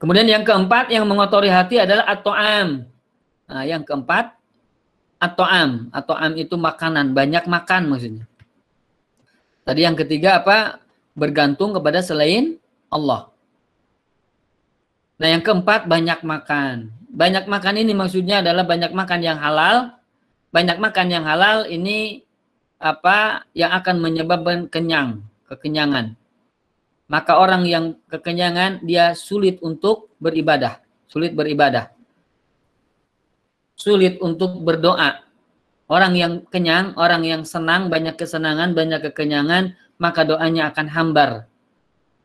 [0.00, 2.88] Kemudian yang keempat yang mengotori hati adalah at-ta'am.
[3.52, 4.32] Nah, yang keempat
[5.20, 5.92] at-ta'am.
[5.92, 8.24] At-ta'am itu makanan, banyak makan maksudnya.
[9.70, 10.82] Tadi yang ketiga apa?
[11.14, 12.58] Bergantung kepada selain
[12.90, 13.30] Allah.
[15.14, 16.90] Nah, yang keempat banyak makan.
[17.06, 19.94] Banyak makan ini maksudnya adalah banyak makan yang halal.
[20.50, 22.26] Banyak makan yang halal ini
[22.82, 26.18] apa yang akan menyebabkan kenyang, kekenyangan.
[27.06, 31.94] Maka orang yang kekenyangan dia sulit untuk beribadah, sulit beribadah.
[33.78, 35.29] Sulit untuk berdoa.
[35.90, 41.30] Orang yang kenyang, orang yang senang, banyak kesenangan, banyak kekenyangan, maka doanya akan hambar.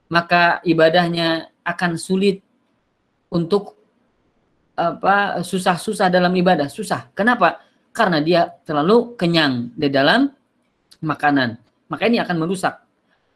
[0.06, 2.46] Maka ibadahnya akan sulit
[3.34, 3.74] untuk
[4.78, 7.10] apa susah-susah dalam ibadah, susah.
[7.18, 7.58] Kenapa?
[7.90, 10.30] Karena dia terlalu kenyang di dalam
[11.02, 11.58] makanan.
[11.90, 12.86] Maka ini akan merusak.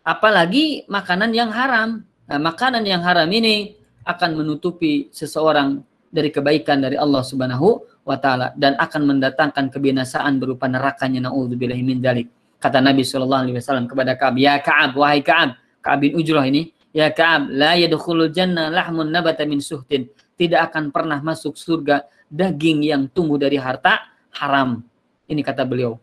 [0.06, 2.06] Apalagi makanan yang haram.
[2.30, 3.74] Nah, makanan yang haram ini
[4.06, 10.66] akan menutupi seseorang dari kebaikan dari Allah Subhanahu wa taala dan akan mendatangkan kebinasaan berupa
[10.66, 12.28] nerakanya naudzubillahi min dzalik.
[12.60, 16.76] Kata Nabi sallallahu alaihi wasallam kepada Ka'ab, "Ya Ka'ab, wahai Ka'ab, Ka'ab bin Ujrah ini,
[16.90, 20.10] Ya Ka'ab, la yadkhulul jannah lahmun nabata min suhtin.
[20.10, 22.02] Tidak akan pernah masuk surga
[22.32, 24.82] daging yang tumbuh dari harta haram.
[25.30, 26.02] Ini kata beliau.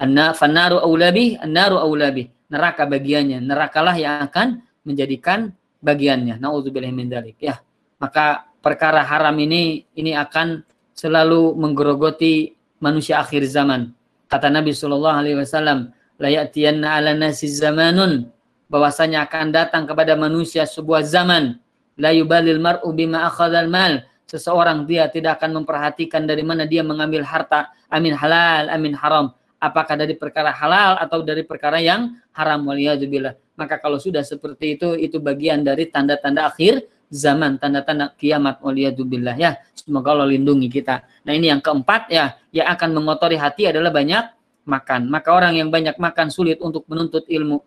[0.00, 2.32] Anna fanaru aulabi, annaru aulabi.
[2.48, 5.52] Neraka bagiannya, nerakalah yang akan menjadikan
[5.84, 6.40] bagiannya.
[6.40, 7.36] Nauzubillahi min dzalik.
[7.40, 7.60] Ya.
[8.00, 10.62] Maka perkara haram ini ini akan
[10.94, 13.90] selalu menggerogoti manusia akhir zaman.
[14.30, 18.30] Kata Nabi sallallahu alaihi wasallam, la ya'tiyanna 'ala nasi zamanun.
[18.72, 21.60] Bahwasanya akan datang kepada manusia sebuah zaman.
[22.00, 24.00] La yubalil mar'u bima akhadhal mal.
[24.24, 29.36] Seseorang dia tidak akan memperhatikan dari mana dia mengambil harta amin halal amin haram.
[29.60, 32.64] Apakah dari perkara halal atau dari perkara yang haram?
[32.64, 36.82] Waliyadzubillah maka kalau sudah seperti itu itu bagian dari tanda-tanda akhir
[37.12, 42.72] zaman tanda-tanda kiamat waliyadzubillah ya semoga Allah lindungi kita nah ini yang keempat ya yang
[42.72, 44.32] akan mengotori hati adalah banyak
[44.64, 47.60] makan maka orang yang banyak makan sulit untuk menuntut ilmu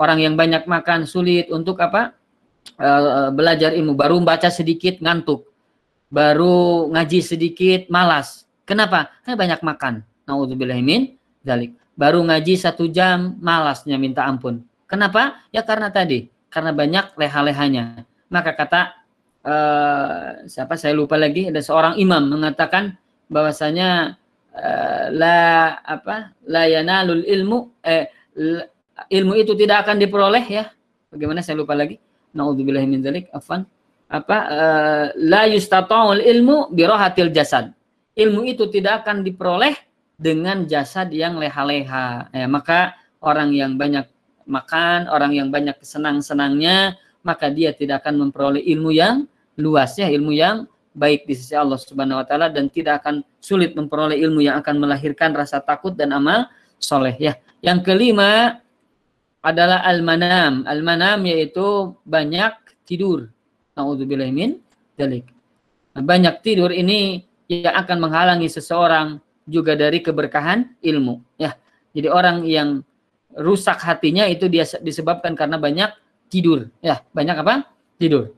[0.00, 2.16] orang yang banyak makan sulit untuk apa?
[2.80, 5.44] Uh, belajar ilmu baru baca sedikit ngantuk.
[6.10, 8.42] baru ngaji sedikit malas.
[8.66, 9.14] Kenapa?
[9.22, 9.94] Karena banyak makan.
[10.26, 11.78] Nauzubillahimin dalik.
[11.94, 14.66] Baru ngaji satu jam malasnya minta ampun.
[14.90, 15.38] Kenapa?
[15.54, 18.02] Ya karena tadi, karena banyak leha-lehanya.
[18.30, 18.80] Maka kata
[19.42, 22.94] uh, siapa saya lupa lagi ada seorang imam mengatakan
[23.26, 24.14] bahwasanya
[24.54, 28.06] uh, la apa la yanalul ilmu eh
[29.10, 30.70] ilmu itu tidak akan diperoleh ya.
[31.10, 31.98] Bagaimana saya lupa lagi.
[32.30, 33.26] Nauzubillahi min dzalik.
[33.34, 33.66] Afan.
[34.10, 37.74] Apa uh, la yustata'ul ilmu birohatil jasad.
[38.14, 39.74] Ilmu itu tidak akan diperoleh
[40.14, 42.30] dengan jasad yang leha-leha.
[42.30, 44.06] Ya, maka orang yang banyak
[44.44, 49.24] makan, orang yang banyak senang-senangnya, maka dia tidak akan memperoleh ilmu yang
[49.60, 53.78] luas ya, ilmu yang baik di sisi Allah Subhanahu wa taala dan tidak akan sulit
[53.78, 56.50] memperoleh ilmu yang akan melahirkan rasa takut dan amal
[56.80, 57.36] soleh ya.
[57.60, 58.58] Yang kelima
[59.40, 60.64] adalah al-manam.
[60.64, 63.28] Al-manam yaitu banyak tidur.
[63.76, 64.60] Nauzubillahi min
[64.96, 65.28] dalik.
[65.96, 69.18] Nah, banyak tidur ini yang akan menghalangi seseorang
[69.48, 71.56] juga dari keberkahan ilmu ya.
[71.90, 72.86] Jadi orang yang
[73.34, 75.90] rusak hatinya itu dia disebabkan karena banyak
[76.30, 77.66] tidur ya, banyak apa?
[77.98, 78.32] Tidur.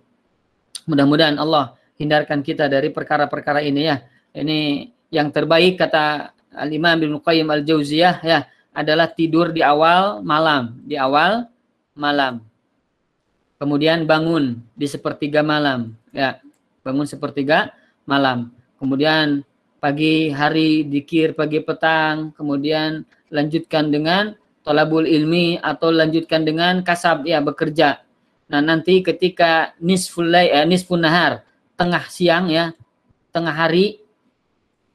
[0.88, 4.02] Mudah-mudahan Allah hindarkan kita dari perkara-perkara ini ya.
[4.32, 10.96] Ini yang terbaik kata Al-Imam Ibnu Qayyim Al-Jauziyah ya adalah tidur di awal malam, di
[10.96, 11.46] awal
[11.92, 12.40] malam.
[13.60, 16.40] Kemudian bangun di sepertiga malam, ya.
[16.82, 17.70] Bangun sepertiga
[18.08, 18.50] malam.
[18.80, 19.46] Kemudian
[19.78, 27.42] pagi hari dikir pagi petang, kemudian lanjutkan dengan tolabul ilmi atau lanjutkan dengan kasab ya
[27.42, 28.02] bekerja.
[28.50, 31.42] Nah, nanti ketika nisful eh, nisfun nahar,
[31.78, 32.74] tengah siang ya,
[33.30, 34.02] tengah hari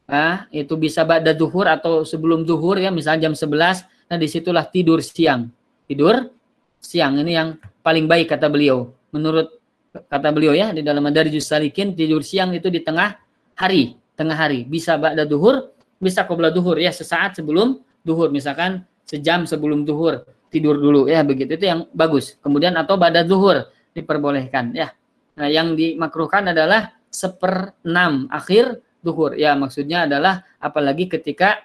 [0.08, 3.84] Nah, itu bisa ba'da duhur atau sebelum duhur ya, misalnya jam 11.
[4.08, 5.52] Nah, di situlah tidur siang.
[5.84, 6.32] Tidur
[6.80, 8.96] siang ini yang paling baik kata beliau.
[9.12, 9.52] Menurut
[9.92, 13.20] kata beliau ya, di dalam Madarijus Salikin, tidur siang itu di tengah
[13.60, 14.00] hari.
[14.16, 14.64] Tengah hari.
[14.64, 18.32] Bisa ba'da duhur, bisa qabla duhur ya, sesaat sebelum duhur.
[18.32, 22.40] Misalkan sejam sebelum duhur tidur dulu ya begitu itu yang bagus.
[22.40, 24.92] Kemudian atau ba'da duhur diperbolehkan ya.
[25.38, 29.38] Nah, yang dimakruhkan adalah seper enam akhir duhur.
[29.38, 31.62] Ya, maksudnya adalah apalagi ketika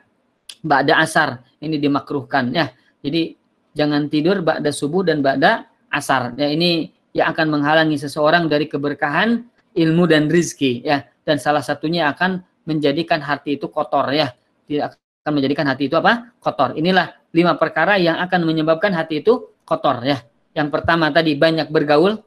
[0.60, 2.70] ba'da asar ini dimakruhkan ya.
[3.00, 3.38] Jadi
[3.72, 6.36] jangan tidur ba'da subuh dan ba'da asar.
[6.36, 11.06] Ya, ini yang akan menghalangi seseorang dari keberkahan ilmu dan rizki ya.
[11.22, 14.34] Dan salah satunya akan menjadikan hati itu kotor ya.
[14.66, 14.84] Tidak
[15.22, 16.34] akan menjadikan hati itu apa?
[16.42, 16.74] Kotor.
[16.74, 20.20] Inilah lima perkara yang akan menyebabkan hati itu kotor ya.
[20.52, 22.20] Yang pertama tadi banyak bergaul,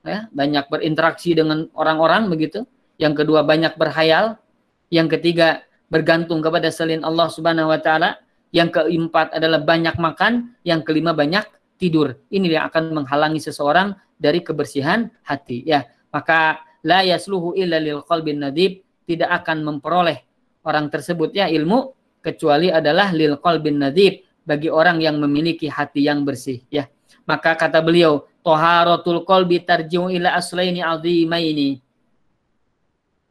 [0.00, 2.64] ya, banyak berinteraksi dengan orang-orang begitu.
[2.96, 4.40] Yang kedua banyak berhayal,
[4.88, 5.60] yang ketiga,
[5.92, 8.16] bergantung kepada selain Allah Subhanahu wa taala.
[8.48, 11.44] Yang keempat adalah banyak makan, yang kelima banyak
[11.76, 12.16] tidur.
[12.32, 15.84] Ini yang akan menghalangi seseorang dari kebersihan hati ya.
[16.08, 20.24] Maka la yasluhu illa lil qalbin nadib, tidak akan memperoleh
[20.66, 21.94] orang tersebut ya ilmu
[22.24, 26.86] kecuali adalah lil qalbin nadib bagi orang yang memiliki hati yang bersih ya.
[27.26, 31.82] Maka kata beliau, taharatul qalbi tarji'u ila aslaini azimaini.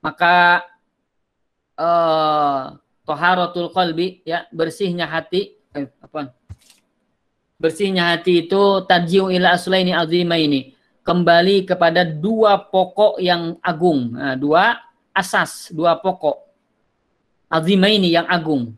[0.03, 0.68] Maka
[1.80, 6.34] uh, toharatul qalbi ya bersihnya hati eh, apa
[7.61, 14.82] bersihnya hati itu tarjiu ila aslaini azimaini kembali kepada dua pokok yang agung nah, dua
[15.13, 16.49] asas dua pokok
[17.47, 18.74] azimaini yang agung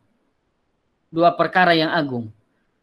[1.18, 2.30] dua perkara yang agung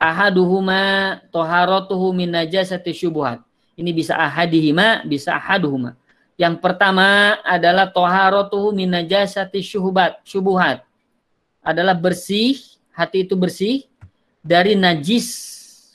[0.03, 3.39] ahaduhuma toharatuhu min najasati syubuhat
[3.78, 5.95] ini bisa ahadihima bisa ahaduhuma
[6.35, 10.82] yang pertama adalah toharotuhu min najasati syuhubat, syubuhat.
[11.62, 12.59] Adalah bersih,
[12.91, 13.87] hati itu bersih
[14.43, 15.30] dari najis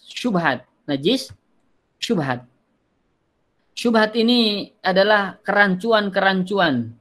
[0.08, 0.64] syubhat.
[0.88, 1.36] Najis
[2.00, 2.48] syubhat.
[3.76, 6.96] Syubhat ini adalah kerancuan-kerancuan.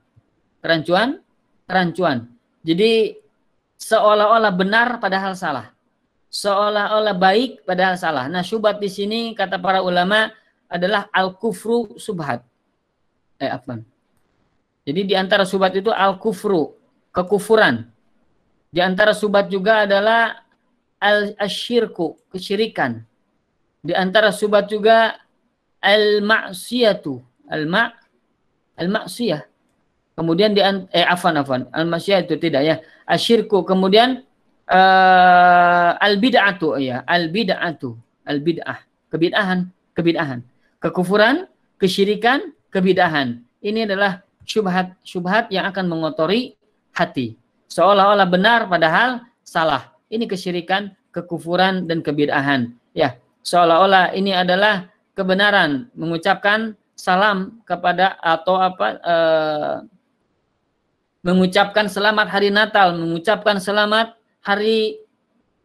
[0.59, 1.23] Kerancuan,
[1.71, 2.27] kerancuan.
[2.67, 3.15] Jadi
[3.79, 5.73] seolah-olah benar padahal salah.
[6.29, 8.29] Seolah-olah baik padahal salah.
[8.29, 10.29] Nah, syubhat di sini kata para ulama
[10.69, 12.45] adalah al-kufru subhat
[13.39, 13.79] eh apa?
[14.83, 16.75] Jadi di antara subat itu al-kufru,
[17.15, 17.87] kekufuran.
[18.69, 20.45] Di antara subat juga adalah
[20.99, 23.01] al-asyirku, kesyirikan.
[23.81, 25.17] Di antara subat juga
[25.79, 27.95] al-ma'siyatu, al-ma'
[28.77, 29.43] al-ma'siyah.
[30.19, 30.59] Kemudian di
[30.91, 32.77] eh afan afan, al-ma'siyah itu tidak ya.
[33.07, 34.27] Asyirku, kemudian
[34.67, 37.95] uh, al-bid'atu ya, al-bid'atu,
[38.27, 38.83] al-bid'ah,
[39.15, 40.43] kebid'ahan, kebid'ahan.
[40.83, 41.47] Kekufuran,
[41.79, 43.47] kesyirikan, kebidahan.
[43.63, 46.59] Ini adalah syubhat-syubhat yang akan mengotori
[46.99, 47.39] hati.
[47.71, 49.95] Seolah-olah benar padahal salah.
[50.11, 52.75] Ini kesyirikan, kekufuran dan kebidahan.
[52.91, 59.75] Ya, seolah-olah ini adalah kebenaran mengucapkan salam kepada atau apa eh,
[61.23, 65.03] mengucapkan selamat hari Natal, mengucapkan selamat hari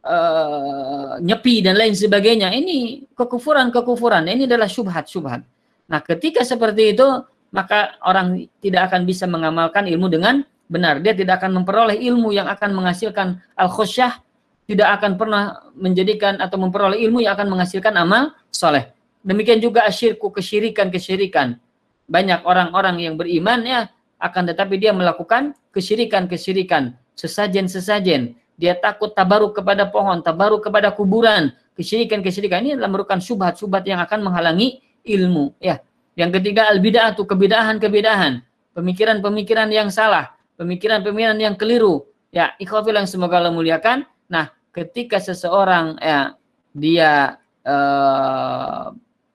[0.01, 2.49] uh, nyepi dan lain sebagainya.
[2.51, 4.25] Ini kekufuran-kekufuran.
[4.25, 5.41] Ini adalah syubhat-syubhat.
[5.89, 7.07] Nah, ketika seperti itu,
[7.53, 10.97] maka orang tidak akan bisa mengamalkan ilmu dengan benar.
[11.05, 14.17] Dia tidak akan memperoleh ilmu yang akan menghasilkan al-khusyah,
[14.65, 18.89] tidak akan pernah menjadikan atau memperoleh ilmu yang akan menghasilkan amal soleh.
[19.21, 21.61] Demikian juga asyirku, kesyirikan-kesyirikan.
[22.09, 23.87] Banyak orang-orang yang beriman ya,
[24.24, 28.39] akan tetapi dia melakukan kesyirikan-kesyirikan, sesajen-sesajen.
[28.55, 34.24] Dia takut tabaruk kepada pohon, tabaruk kepada kuburan, kesyirikan-kesyirikan ini adalah merupakan subhat-subhat yang akan
[34.24, 35.51] menghalangi ilmu.
[35.59, 35.84] Ya,
[36.15, 38.39] yang ketiga al bidah itu kebidahan-kebidahan,
[38.71, 42.07] pemikiran-pemikiran yang salah, pemikiran-pemikiran yang keliru.
[42.32, 44.07] Ya, ikhwafil yang semoga Allah muliakan.
[44.32, 46.34] Nah, ketika seseorang ya
[46.74, 48.86] dia eh,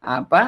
[0.03, 0.43] apa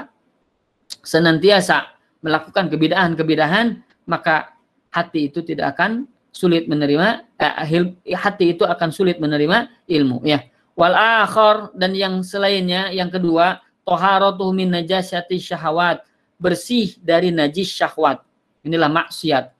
[1.05, 4.59] senantiasa melakukan kebidahan-kebidahan, maka
[4.91, 10.43] hati itu tidak akan sulit menerima eh, hati itu akan sulit menerima ilmu ya.
[10.75, 16.03] Wal akhar dan yang selainnya yang kedua taharatuh min najasati syahwat,
[16.39, 18.23] bersih dari najis syahwat.
[18.63, 19.51] Inilah maksiat.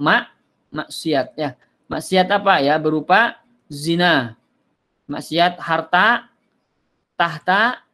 [0.00, 0.24] Mak
[0.72, 1.54] maksiat ya.
[1.86, 2.74] Maksiat apa ya?
[2.80, 3.38] Berupa
[3.68, 4.34] zina.
[5.06, 6.26] Maksiat harta,
[7.14, 7.86] tahta,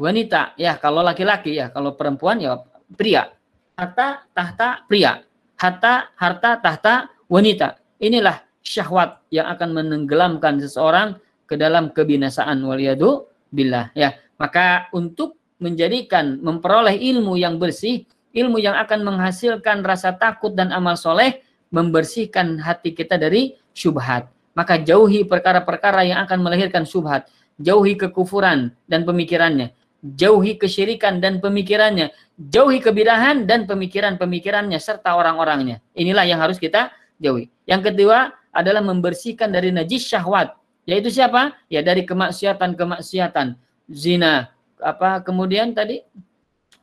[0.00, 0.56] wanita.
[0.56, 2.64] Ya, kalau laki-laki ya, kalau perempuan ya
[2.96, 3.28] pria.
[3.74, 5.26] Harta, tahta, pria.
[5.58, 6.94] Harta, harta, tahta,
[7.26, 7.82] wanita.
[7.98, 14.14] Inilah syahwat yang akan menenggelamkan seseorang ke dalam kebinasaan waliyadu billah ya.
[14.38, 20.98] Maka untuk menjadikan memperoleh ilmu yang bersih, ilmu yang akan menghasilkan rasa takut dan amal
[20.98, 24.30] soleh, membersihkan hati kita dari syubhat.
[24.54, 27.26] Maka jauhi perkara-perkara yang akan melahirkan syubhat.
[27.58, 29.74] Jauhi kekufuran dan pemikirannya.
[30.04, 32.12] Jauhi kesyirikan dan pemikirannya.
[32.36, 35.80] Jauhi kebidahan dan pemikiran-pemikirannya serta orang-orangnya.
[35.96, 37.48] Inilah yang harus kita jauhi.
[37.64, 40.52] Yang kedua adalah membersihkan dari najis syahwat.
[40.84, 41.56] Yaitu siapa?
[41.72, 43.56] Ya dari kemaksiatan-kemaksiatan.
[43.88, 44.52] Zina.
[44.76, 46.04] Apa kemudian tadi?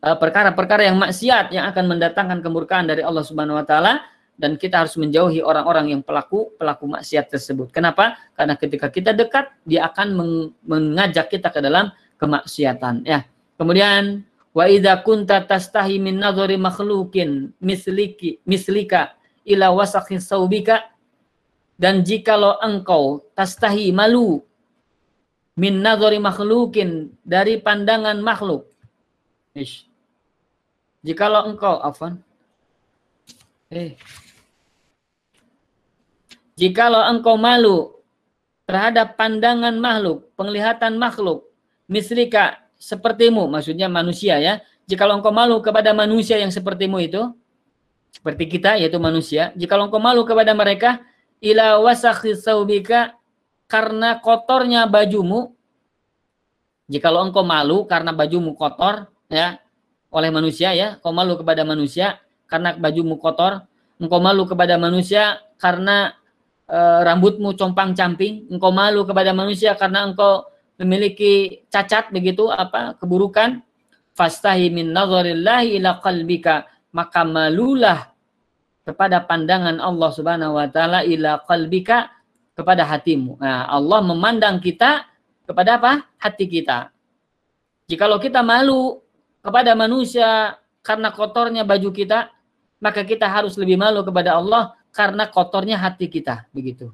[0.02, 4.02] Eh, perkara-perkara yang maksiat yang akan mendatangkan kemurkaan dari Allah Subhanahu wa taala
[4.34, 7.70] dan kita harus menjauhi orang-orang yang pelaku pelaku maksiat tersebut.
[7.70, 8.18] Kenapa?
[8.34, 10.18] Karena ketika kita dekat, dia akan
[10.66, 13.02] mengajak kita ke dalam kemaksiatan.
[13.02, 13.26] Ya.
[13.58, 14.22] Kemudian
[14.54, 20.94] wa idza kunta tastahi min nadhari makhluqin misliki mislika ila wasakhi saubika
[21.82, 24.46] dan jikalau engkau tastahi malu
[25.58, 28.70] min nadhari makhluqin dari pandangan makhluk.
[29.58, 29.90] Ish.
[31.02, 32.22] Jikalau engkau afan
[33.74, 33.98] eh
[36.62, 37.98] Jikalau engkau malu
[38.70, 41.51] terhadap pandangan makhluk, penglihatan makhluk,
[41.92, 44.64] mislika sepertimu, maksudnya manusia ya.
[44.88, 47.22] Jikalau engkau malu kepada manusia yang sepertimu itu,
[48.12, 51.04] seperti kita yaitu manusia, jikalau engkau malu kepada mereka,
[51.44, 53.16] ila wasakhi saubika
[53.68, 55.56] karena kotornya bajumu,
[56.92, 59.60] jikalau engkau malu karena bajumu kotor ya
[60.12, 62.20] oleh manusia ya, engkau malu kepada manusia
[62.52, 63.64] karena bajumu kotor,
[63.96, 66.12] engkau malu kepada manusia karena
[66.68, 70.51] e, rambutmu compang-camping, engkau malu kepada manusia karena engkau
[70.82, 73.62] memiliki cacat begitu apa keburukan,
[74.18, 78.10] fastahi min nazarillahi ila qalbika, maka malulah
[78.82, 82.10] kepada pandangan Allah Subhanahu wa taala ila qalbika
[82.58, 83.38] kepada hatimu.
[83.38, 85.06] Nah, Allah memandang kita
[85.46, 86.02] kepada apa?
[86.18, 86.90] Hati kita.
[87.86, 89.00] Jikalau kita malu
[89.46, 92.34] kepada manusia karena kotornya baju kita,
[92.82, 96.90] maka kita harus lebih malu kepada Allah karena kotornya hati kita begitu.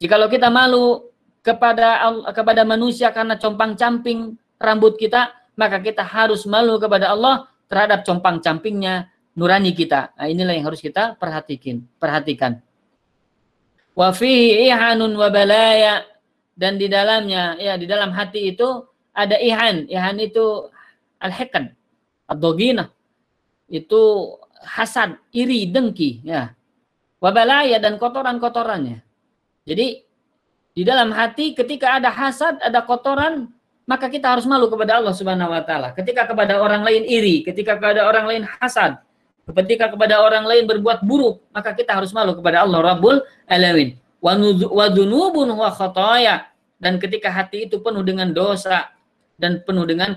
[0.00, 1.12] Jikalau kita malu
[1.46, 2.02] kepada
[2.34, 9.06] kepada manusia karena compang-camping rambut kita, maka kita harus malu kepada Allah terhadap compang-campingnya
[9.38, 10.10] nurani kita.
[10.18, 12.58] Nah, inilah yang harus kita perhatikan, perhatikan.
[13.94, 15.30] Wa fihi ihanun wa
[16.56, 18.82] dan di dalamnya ya di dalam hati itu
[19.14, 19.86] ada ihan.
[19.86, 20.66] Ihan itu
[21.22, 21.70] al-hiqan,
[22.26, 22.90] ad-dogina.
[23.70, 24.34] Itu
[24.66, 26.56] hasad, iri, dengki ya
[27.20, 29.02] wabalaya dan kotoran-kotorannya.
[29.66, 30.05] Jadi
[30.76, 33.48] di dalam hati ketika ada hasad, ada kotoran,
[33.88, 35.96] maka kita harus malu kepada Allah Subhanahu wa taala.
[35.96, 39.00] Ketika kepada orang lain iri, ketika kepada orang lain hasad,
[39.56, 43.96] ketika kepada orang lain berbuat buruk, maka kita harus malu kepada Allah Rabbul Alamin.
[44.20, 48.92] Wa dzunubun wa khataya dan ketika hati itu penuh dengan dosa
[49.40, 50.12] dan penuh dengan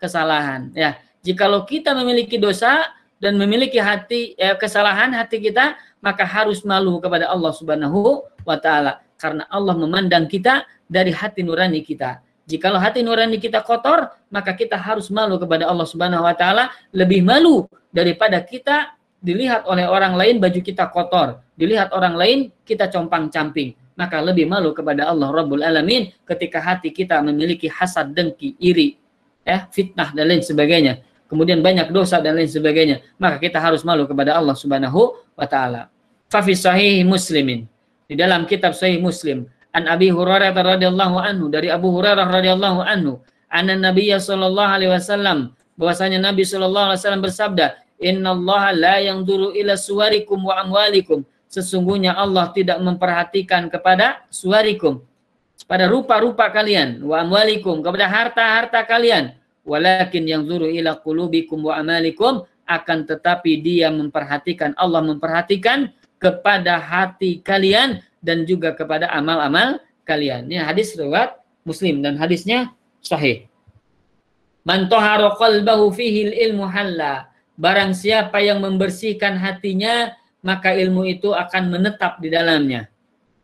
[0.00, 0.96] kesalahan ya.
[1.20, 2.88] Jikalau kita memiliki dosa
[3.20, 9.03] dan memiliki hati eh, kesalahan hati kita maka harus malu kepada Allah Subhanahu wa taala
[9.16, 12.20] karena Allah memandang kita dari hati nurani kita.
[12.44, 17.24] Jikalau hati nurani kita kotor, maka kita harus malu kepada Allah Subhanahu wa taala lebih
[17.24, 18.92] malu daripada kita
[19.24, 22.38] dilihat oleh orang lain baju kita kotor, dilihat orang lain
[22.68, 23.72] kita compang-camping.
[23.96, 28.98] Maka lebih malu kepada Allah Rabbul Alamin ketika hati kita memiliki hasad, dengki, iri,
[29.46, 31.00] ya, fitnah dan lain sebagainya.
[31.30, 33.00] Kemudian banyak dosa dan lain sebagainya.
[33.16, 35.88] Maka kita harus malu kepada Allah Subhanahu wa taala.
[36.28, 36.42] Fa
[37.06, 37.73] Muslimin.
[38.04, 43.20] Di dalam kitab Sahih Muslim, an Abi Hurairah radhiyallahu anhu dari Abu Hurairah radhiyallahu anhu,
[43.48, 47.66] anna Nabi sallallahu alaihi wasallam bahwasanya Nabi sallallahu alaihi wasallam bersabda,
[48.02, 51.22] Inna Allah la yang dulu ila suwarikum wa amwalikum.
[51.46, 54.98] Sesungguhnya Allah tidak memperhatikan kepada suwarikum.
[55.70, 57.00] Pada rupa-rupa kalian.
[57.06, 57.80] Wa amwalikum.
[57.80, 59.38] Kepada harta-harta kalian.
[59.62, 62.42] Walakin yang dulu ila kulubikum wa amalikum.
[62.66, 64.74] Akan tetapi dia memperhatikan.
[64.74, 65.94] Allah memperhatikan
[66.24, 68.00] kepada hati kalian.
[68.24, 70.48] Dan juga kepada amal-amal kalian.
[70.48, 71.36] Ini hadis riwayat
[71.68, 72.00] Muslim.
[72.00, 72.72] Dan hadisnya
[73.04, 73.44] sahih.
[74.64, 80.10] Man tahara qalbahu fihi ilmu halla Barang siapa yang membersihkan hatinya,
[80.42, 82.90] maka ilmu itu akan menetap di dalamnya.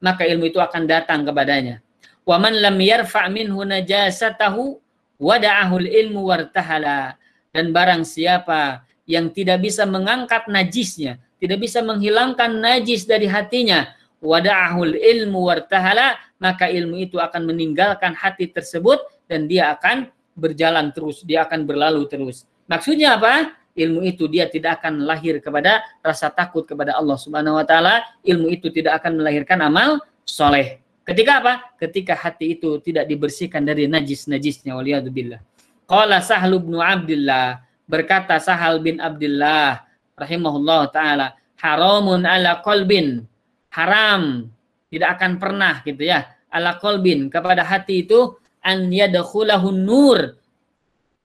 [0.02, 1.78] Maka ilmu itu akan datang kepadanya.
[2.26, 4.82] Wa man lam yarfa' minhu najasatahu
[5.22, 7.14] wada'ahul ilmu wartahala.
[7.54, 13.88] Dan barang siapa yang tidak bisa mengangkat najisnya, tidak bisa menghilangkan najis dari hatinya,
[14.20, 21.24] wada'ahul ilmu wartahala, maka ilmu itu akan meninggalkan hati tersebut dan dia akan berjalan terus,
[21.24, 22.44] dia akan berlalu terus.
[22.68, 23.56] Maksudnya apa?
[23.70, 28.50] ilmu itu dia tidak akan lahir kepada rasa takut kepada Allah Subhanahu wa taala, ilmu
[28.50, 30.82] itu tidak akan melahirkan amal soleh.
[31.06, 31.52] Ketika apa?
[31.80, 35.40] Ketika hati itu tidak dibersihkan dari najis-najisnya waliyadzubillah.
[35.88, 39.82] Qala Sahal bin Abdullah berkata Sahal bin Abdullah
[40.20, 43.24] rahimahullah taala haramun ala qalbin
[43.72, 44.52] haram
[44.92, 50.40] tidak akan pernah gitu ya ala qalbin kepada hati itu an yadkhulahu nur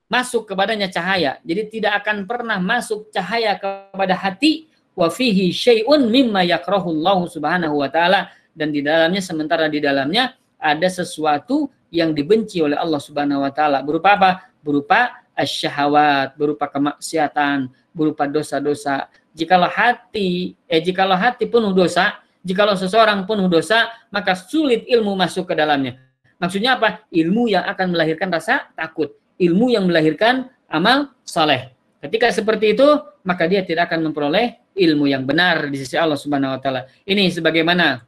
[0.05, 1.41] masuk kepadanya cahaya.
[1.41, 7.75] Jadi tidak akan pernah masuk cahaya kepada hati wa fihi syai'un mimma yakrahu Allah Subhanahu
[7.83, 13.43] wa taala dan di dalamnya sementara di dalamnya ada sesuatu yang dibenci oleh Allah Subhanahu
[13.43, 13.83] wa taala.
[13.83, 14.31] Berupa apa?
[14.63, 19.11] Berupa asyahawat, berupa kemaksiatan, berupa dosa-dosa.
[19.35, 25.51] Jikalau hati eh jikalau hati penuh dosa, jikalau seseorang penuh dosa, maka sulit ilmu masuk
[25.51, 25.99] ke dalamnya.
[26.39, 27.03] Maksudnya apa?
[27.11, 31.71] Ilmu yang akan melahirkan rasa takut ilmu yang melahirkan amal saleh.
[31.99, 32.85] Ketika seperti itu,
[33.25, 36.85] maka dia tidak akan memperoleh ilmu yang benar di sisi Allah Subhanahu wa taala.
[37.07, 38.03] Ini sebagaimana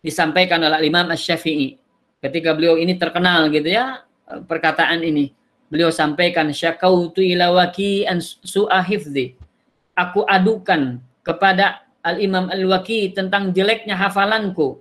[0.00, 1.76] disampaikan oleh Imam Asy-Syafi'i.
[2.24, 5.28] Ketika beliau ini terkenal gitu ya, perkataan ini.
[5.74, 9.34] Beliau sampaikan syakautu ila waki an su'a hifdzi.
[9.98, 14.78] Aku adukan kepada Al-Imam Al-Waki tentang jeleknya hafalanku.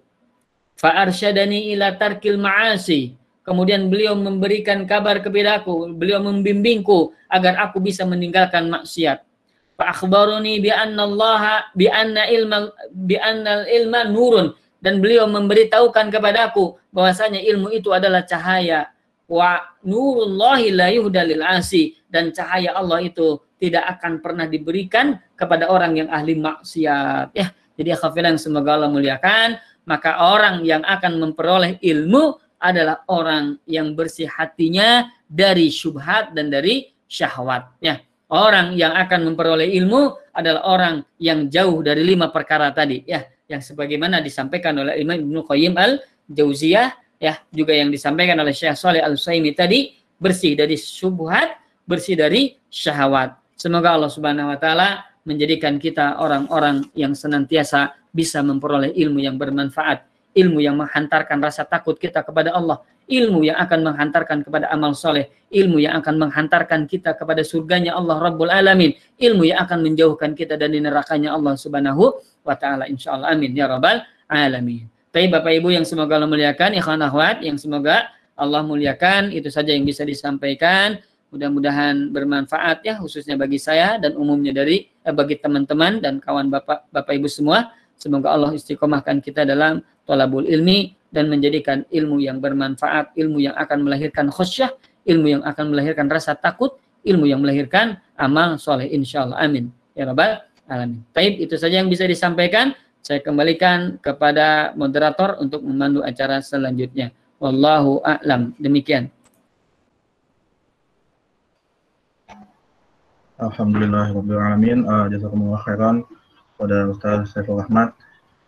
[0.78, 8.08] Fa arsyadani ila tarkil ma'asi Kemudian beliau memberikan kabar kepadaku, beliau membimbingku agar aku bisa
[8.08, 9.20] meninggalkan maksiat.
[9.76, 16.08] Fa akhbaruni bi anna Allah bi anna ilma bi anna ilma nurun dan beliau memberitahukan
[16.08, 18.93] kepadaku bahwasanya ilmu itu adalah cahaya
[19.30, 25.96] wa nurullahi la yuhdalil asi dan cahaya Allah itu tidak akan pernah diberikan kepada orang
[25.96, 27.48] yang ahli maksiat ya
[27.80, 34.32] jadi akhafilan semoga Allah muliakan maka orang yang akan memperoleh ilmu adalah orang yang bersih
[34.32, 37.76] hatinya dari syubhat dan dari syahwat.
[37.84, 38.00] Ya,
[38.32, 43.04] orang yang akan memperoleh ilmu adalah orang yang jauh dari lima perkara tadi.
[43.04, 46.00] Ya, yang sebagaimana disampaikan oleh Imam Ibnu Qayyim al
[46.32, 51.56] Jauziyah, ya, juga yang disampaikan oleh Syekh Saleh Al Utsaimin tadi bersih dari syubhat,
[51.88, 53.40] bersih dari syahwat.
[53.56, 60.12] Semoga Allah Subhanahu wa taala menjadikan kita orang-orang yang senantiasa bisa memperoleh ilmu yang bermanfaat
[60.34, 65.30] ilmu yang menghantarkan rasa takut kita kepada Allah, ilmu yang akan menghantarkan kepada amal soleh,
[65.54, 70.58] ilmu yang akan menghantarkan kita kepada surganya Allah Rabbul Alamin, ilmu yang akan menjauhkan kita
[70.58, 72.04] dari nerakanya Allah Subhanahu
[72.44, 74.93] wa taala insyaallah amin ya rabbal alamin.
[75.14, 79.70] Tapi Bapak Ibu yang semoga Allah muliakan, ikhwan akhwat yang semoga Allah muliakan, itu saja
[79.70, 80.98] yang bisa disampaikan.
[81.30, 86.90] Mudah-mudahan bermanfaat ya khususnya bagi saya dan umumnya dari eh, bagi teman-teman dan kawan Bapak
[86.90, 87.70] Bapak Ibu semua.
[87.94, 93.86] Semoga Allah istiqomahkan kita dalam tolabul ilmi dan menjadikan ilmu yang bermanfaat, ilmu yang akan
[93.86, 94.74] melahirkan khusyah,
[95.06, 100.42] ilmu yang akan melahirkan rasa takut, ilmu yang melahirkan amal soleh insyaallah amin ya rabbal
[100.66, 101.06] alamin.
[101.14, 102.74] Taib itu saja yang bisa disampaikan.
[103.04, 107.12] Saya kembalikan kepada moderator untuk memandu acara selanjutnya.
[107.38, 108.56] Wallahu a'lam.
[108.56, 109.12] Demikian.
[113.36, 114.88] Alhamdulillah alamin.
[114.88, 116.08] Uh, jazakumullah khairan
[116.56, 117.92] pada Ustaz Saiful Rahmat.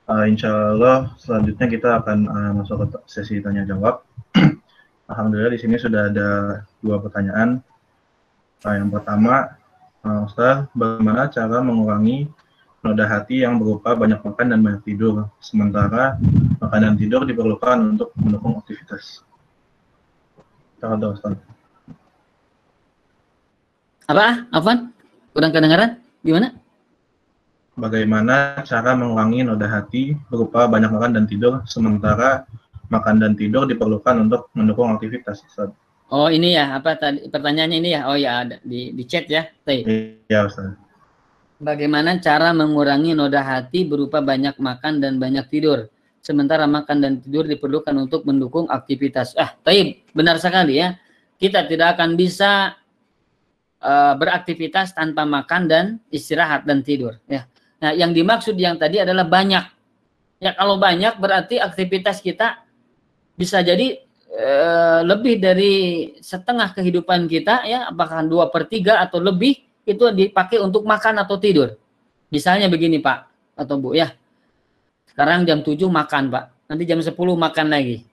[0.07, 4.07] Uh, insya Allah selanjutnya kita akan uh, masuk ke sesi tanya jawab.
[5.11, 7.59] Alhamdulillah di sini sudah ada dua pertanyaan.
[8.63, 9.51] Uh, yang pertama
[10.05, 12.29] Uh, Ustaz, bagaimana cara mengurangi
[12.85, 16.21] noda hati yang berupa banyak makan dan banyak tidur, sementara
[16.61, 19.25] makan dan tidur diperlukan untuk mendukung aktivitas.
[20.77, 21.33] Tahu Ustaz.
[24.05, 24.45] Apa?
[24.53, 24.93] Afan?
[25.33, 25.97] Kurang kedengaran?
[26.21, 26.53] Gimana?
[27.73, 32.45] Bagaimana cara mengurangi noda hati berupa banyak makan dan tidur, sementara
[32.93, 35.73] makan dan tidur diperlukan untuk mendukung aktivitas, Ustaz.
[36.13, 39.49] Oh ini ya apa tadi pertanyaannya ini ya oh ya ada di di chat ya.
[39.65, 40.84] Iya Ustaz.
[41.55, 45.87] Bagaimana cara mengurangi noda hati berupa banyak makan dan banyak tidur?
[46.19, 49.31] Sementara makan dan tidur diperlukan untuk mendukung aktivitas.
[49.39, 50.99] Ah, taib, benar sekali ya.
[51.39, 52.75] Kita tidak akan bisa
[53.79, 57.15] uh, beraktivitas tanpa makan dan istirahat dan tidur.
[57.29, 57.47] Ya.
[57.79, 59.63] Nah, yang dimaksud yang tadi adalah banyak.
[60.43, 62.67] Ya, kalau banyak berarti aktivitas kita
[63.39, 65.73] bisa jadi uh, lebih dari
[66.19, 71.37] setengah kehidupan kita, ya, apakah dua per tiga atau lebih itu dipakai untuk makan atau
[71.37, 71.77] tidur.
[72.33, 73.17] Misalnya begini Pak
[73.55, 74.11] atau Bu ya.
[75.05, 76.45] Sekarang jam 7 makan Pak.
[76.67, 78.03] Nanti jam 10 makan lagi.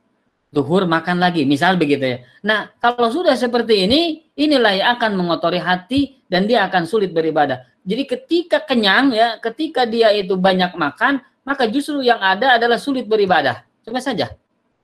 [0.52, 1.48] Duhur makan lagi.
[1.48, 2.18] Misal begitu ya.
[2.44, 7.64] Nah kalau sudah seperti ini, inilah yang akan mengotori hati dan dia akan sulit beribadah.
[7.82, 13.08] Jadi ketika kenyang ya, ketika dia itu banyak makan, maka justru yang ada adalah sulit
[13.08, 13.66] beribadah.
[13.82, 14.30] Coba saja.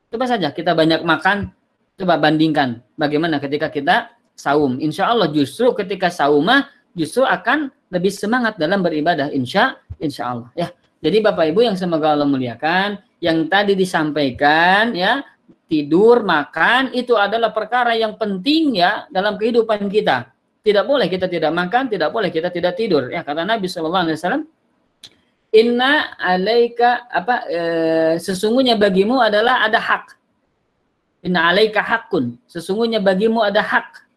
[0.08, 1.52] Coba saja kita banyak makan,
[2.00, 4.80] coba bandingkan bagaimana ketika kita saum.
[4.80, 10.68] Insya Allah justru ketika saumah justru akan lebih semangat dalam beribadah insya insya Allah ya
[10.98, 15.24] jadi bapak ibu yang semoga Allah muliakan yang tadi disampaikan ya
[15.68, 20.32] tidur makan itu adalah perkara yang penting ya dalam kehidupan kita
[20.64, 24.18] tidak boleh kita tidak makan tidak boleh kita tidak tidur ya kata Nabi Shallallahu Alaihi
[24.20, 24.44] Wasallam
[25.48, 27.60] Inna alaika apa e,
[28.20, 30.12] sesungguhnya bagimu adalah ada hak.
[31.24, 32.36] Inna alaika hakun.
[32.44, 34.07] Sesungguhnya bagimu ada hak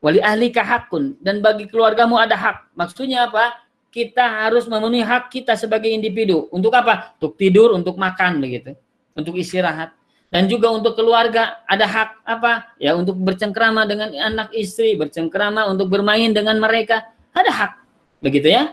[0.00, 2.72] Wali ahli kahakun dan bagi keluargamu ada hak.
[2.72, 3.60] Maksudnya apa?
[3.92, 6.48] Kita harus memenuhi hak kita sebagai individu.
[6.48, 7.12] Untuk apa?
[7.20, 8.72] Untuk tidur, untuk makan begitu.
[9.12, 9.92] Untuk istirahat.
[10.30, 12.72] Dan juga untuk keluarga ada hak apa?
[12.78, 17.72] Ya untuk bercengkrama dengan anak istri, bercengkrama untuk bermain dengan mereka, ada hak.
[18.22, 18.72] Begitu ya.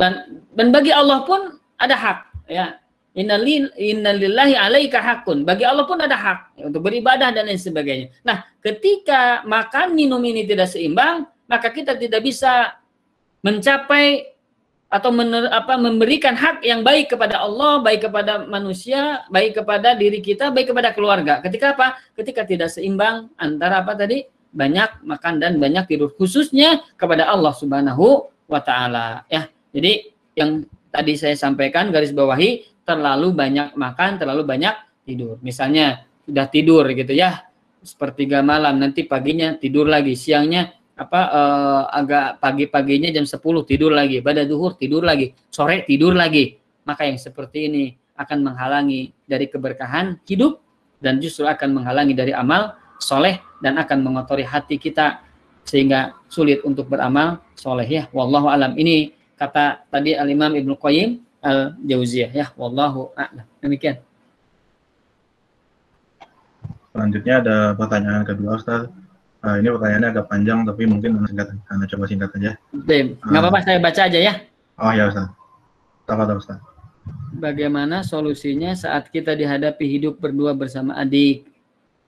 [0.00, 2.80] Dan dan bagi Allah pun ada hak, ya.
[3.10, 5.42] Innalillahi alaika hakun.
[5.42, 8.14] Bagi Allah pun ada hak untuk beribadah dan lain sebagainya.
[8.22, 12.78] Nah, ketika makan minum ini tidak seimbang, maka kita tidak bisa
[13.42, 14.30] mencapai
[14.90, 20.18] atau mener, apa, memberikan hak yang baik kepada Allah, baik kepada manusia, baik kepada diri
[20.18, 21.38] kita, baik kepada keluarga.
[21.42, 21.98] Ketika apa?
[22.14, 24.26] Ketika tidak seimbang antara apa tadi?
[24.50, 29.46] Banyak makan dan banyak tidur khususnya kepada Allah Subhanahu wa taala ya.
[29.70, 34.74] Jadi yang tadi saya sampaikan garis bawahi terlalu banyak makan, terlalu banyak
[35.06, 35.38] tidur.
[35.46, 37.46] Misalnya sudah tidur gitu ya,
[37.86, 44.18] sepertiga malam, nanti paginya tidur lagi, siangnya apa eh, agak pagi-paginya jam 10 tidur lagi,
[44.18, 46.58] pada duhur tidur lagi, sore tidur lagi.
[46.82, 47.84] Maka yang seperti ini
[48.18, 50.58] akan menghalangi dari keberkahan hidup
[50.98, 55.24] dan justru akan menghalangi dari amal soleh dan akan mengotori hati kita
[55.64, 58.02] sehingga sulit untuk beramal soleh ya.
[58.12, 58.76] Wallahu alam.
[58.76, 63.46] Ini kata tadi Al Imam Ibnu Qayyim al-Jauziyah ya wallahu a'lam.
[63.60, 64.00] Demikian.
[66.90, 68.90] Selanjutnya ada pertanyaan kedua Ustaz.
[69.40, 72.28] Uh, ini pertanyaannya agak panjang tapi mungkin singkat, Anda coba singkat.
[72.36, 74.34] Baik, nggak uh, apa-apa saya baca aja ya.
[74.76, 75.32] Oh ya Ustaz.
[76.04, 76.60] Tafadhol Ustaz.
[77.40, 81.48] Bagaimana solusinya saat kita dihadapi hidup berdua bersama adik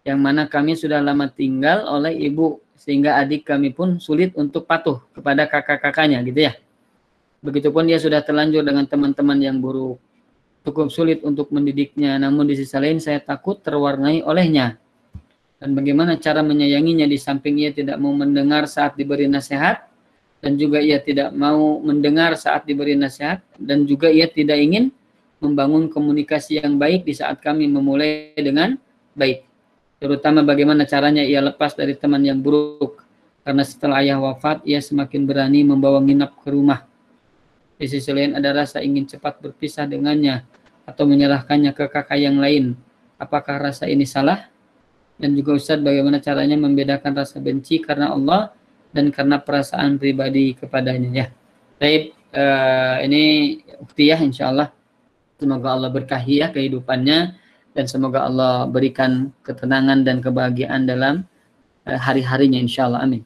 [0.02, 4.98] yang mana kami sudah lama tinggal oleh ibu sehingga adik kami pun sulit untuk patuh
[5.14, 6.52] kepada kakak-kakaknya gitu ya.
[7.42, 9.98] Begitupun dia sudah terlanjur dengan teman-teman yang buruk.
[10.62, 14.78] Cukup sulit untuk mendidiknya, namun di sisi lain saya takut terwarnai olehnya.
[15.58, 19.90] Dan bagaimana cara menyayanginya di samping ia tidak mau mendengar saat diberi nasihat,
[20.38, 24.94] dan juga ia tidak mau mendengar saat diberi nasihat, dan juga ia tidak ingin
[25.42, 28.78] membangun komunikasi yang baik di saat kami memulai dengan
[29.18, 29.42] baik.
[29.98, 33.02] Terutama bagaimana caranya ia lepas dari teman yang buruk.
[33.42, 36.91] Karena setelah ayah wafat, ia semakin berani membawa nginap ke rumah
[37.76, 40.44] di sisi lain ada rasa ingin cepat berpisah dengannya
[40.86, 42.74] atau menyerahkannya ke kakak yang lain.
[43.18, 44.50] Apakah rasa ini salah?
[45.14, 48.50] Dan juga Ustaz bagaimana caranya membedakan rasa benci karena Allah
[48.90, 51.26] dan karena perasaan pribadi kepadanya ya.
[51.78, 53.22] Baik, uh, ini
[53.78, 54.74] ukti ya insya Allah.
[55.38, 57.18] Semoga Allah berkahi ya kehidupannya
[57.74, 61.26] dan semoga Allah berikan ketenangan dan kebahagiaan dalam
[61.86, 63.06] uh, hari-harinya insya Allah.
[63.06, 63.22] Amin.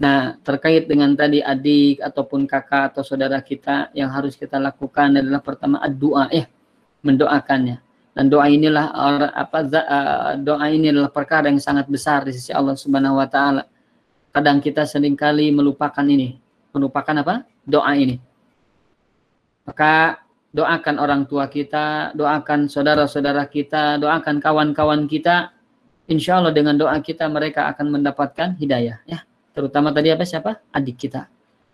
[0.00, 5.44] Nah, terkait dengan tadi adik ataupun kakak atau saudara kita yang harus kita lakukan adalah
[5.44, 6.48] pertama doa ya,
[7.04, 7.84] mendoakannya.
[8.16, 8.90] Dan doa inilah
[9.36, 9.60] apa
[10.40, 13.68] doa ini adalah perkara yang sangat besar di sisi Allah Subhanahu wa taala.
[14.30, 16.38] kadang kita sering kali melupakan ini.
[16.70, 17.34] Melupakan apa?
[17.66, 18.16] Doa ini.
[19.66, 20.22] Maka
[20.54, 25.52] doakan orang tua kita, doakan saudara-saudara kita, doakan kawan-kawan kita.
[26.10, 28.98] Insya Allah dengan doa kita mereka akan mendapatkan hidayah.
[29.06, 29.22] Ya,
[29.52, 30.60] terutama tadi apa siapa?
[30.74, 31.26] Adik kita.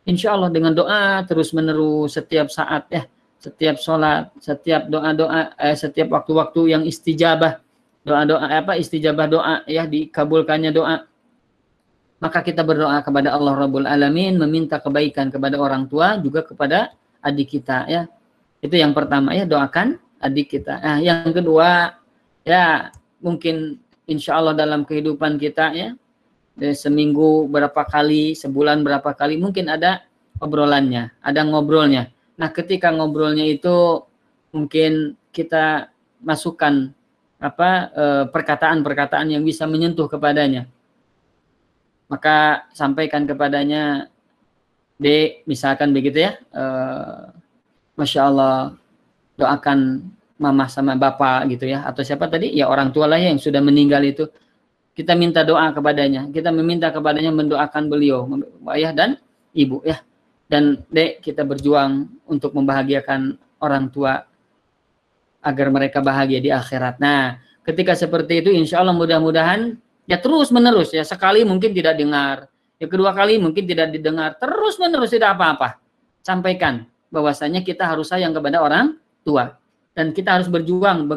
[0.07, 3.03] Insya Allah dengan doa terus menerus setiap saat ya,
[3.43, 7.59] setiap sholat, setiap doa-doa, eh, setiap waktu-waktu yang istijabah,
[8.07, 11.07] doa-doa apa istijabah doa ya dikabulkannya doa.
[12.17, 17.59] Maka kita berdoa kepada Allah Rabbul Alamin, meminta kebaikan kepada orang tua juga kepada adik
[17.59, 18.09] kita ya
[18.63, 20.81] itu yang pertama ya doakan adik kita.
[20.81, 21.93] Nah, yang kedua
[22.47, 22.89] ya
[23.21, 25.93] mungkin insya Allah dalam kehidupan kita ya
[26.57, 30.05] seminggu berapa kali, sebulan berapa kali mungkin ada
[30.41, 32.09] obrolannya, ada ngobrolnya.
[32.37, 34.05] Nah, ketika ngobrolnya itu
[34.53, 35.93] mungkin kita
[36.25, 36.93] masukkan
[37.37, 40.65] apa eh, perkataan-perkataan yang bisa menyentuh kepadanya.
[42.09, 44.09] Maka sampaikan kepadanya
[44.97, 46.41] D misalkan begitu ya.
[46.41, 47.21] Eh,
[47.97, 48.77] Masya Allah
[49.37, 50.05] doakan
[50.37, 54.05] mama sama bapak gitu ya atau siapa tadi ya orang tua lah yang sudah meninggal
[54.05, 54.29] itu
[54.97, 56.33] kita minta doa kepadanya.
[56.33, 58.25] Kita meminta kepadanya mendoakan beliau
[58.73, 59.21] ayah dan
[59.53, 60.01] ibu ya.
[60.49, 64.25] Dan dek kita berjuang untuk membahagiakan orang tua
[65.45, 66.97] agar mereka bahagia di akhirat.
[66.97, 69.77] Nah ketika seperti itu insya Allah mudah-mudahan
[70.09, 71.05] ya terus menerus ya.
[71.05, 72.49] Sekali mungkin tidak dengar
[72.81, 75.77] ya kedua kali mungkin tidak didengar terus menerus tidak apa-apa.
[76.25, 79.61] Sampaikan bahwasanya kita harus sayang kepada orang tua.
[79.97, 81.09] Dan kita harus berjuang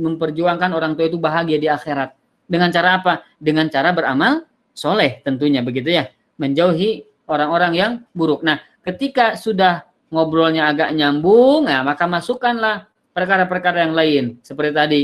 [0.00, 2.16] memperjuangkan orang tua itu bahagia di akhirat
[2.46, 3.26] dengan cara apa?
[3.38, 6.08] Dengan cara beramal soleh tentunya begitu ya
[6.40, 8.40] menjauhi orang-orang yang buruk.
[8.42, 15.02] Nah ketika sudah ngobrolnya agak nyambung, nah maka masukkanlah perkara-perkara yang lain seperti tadi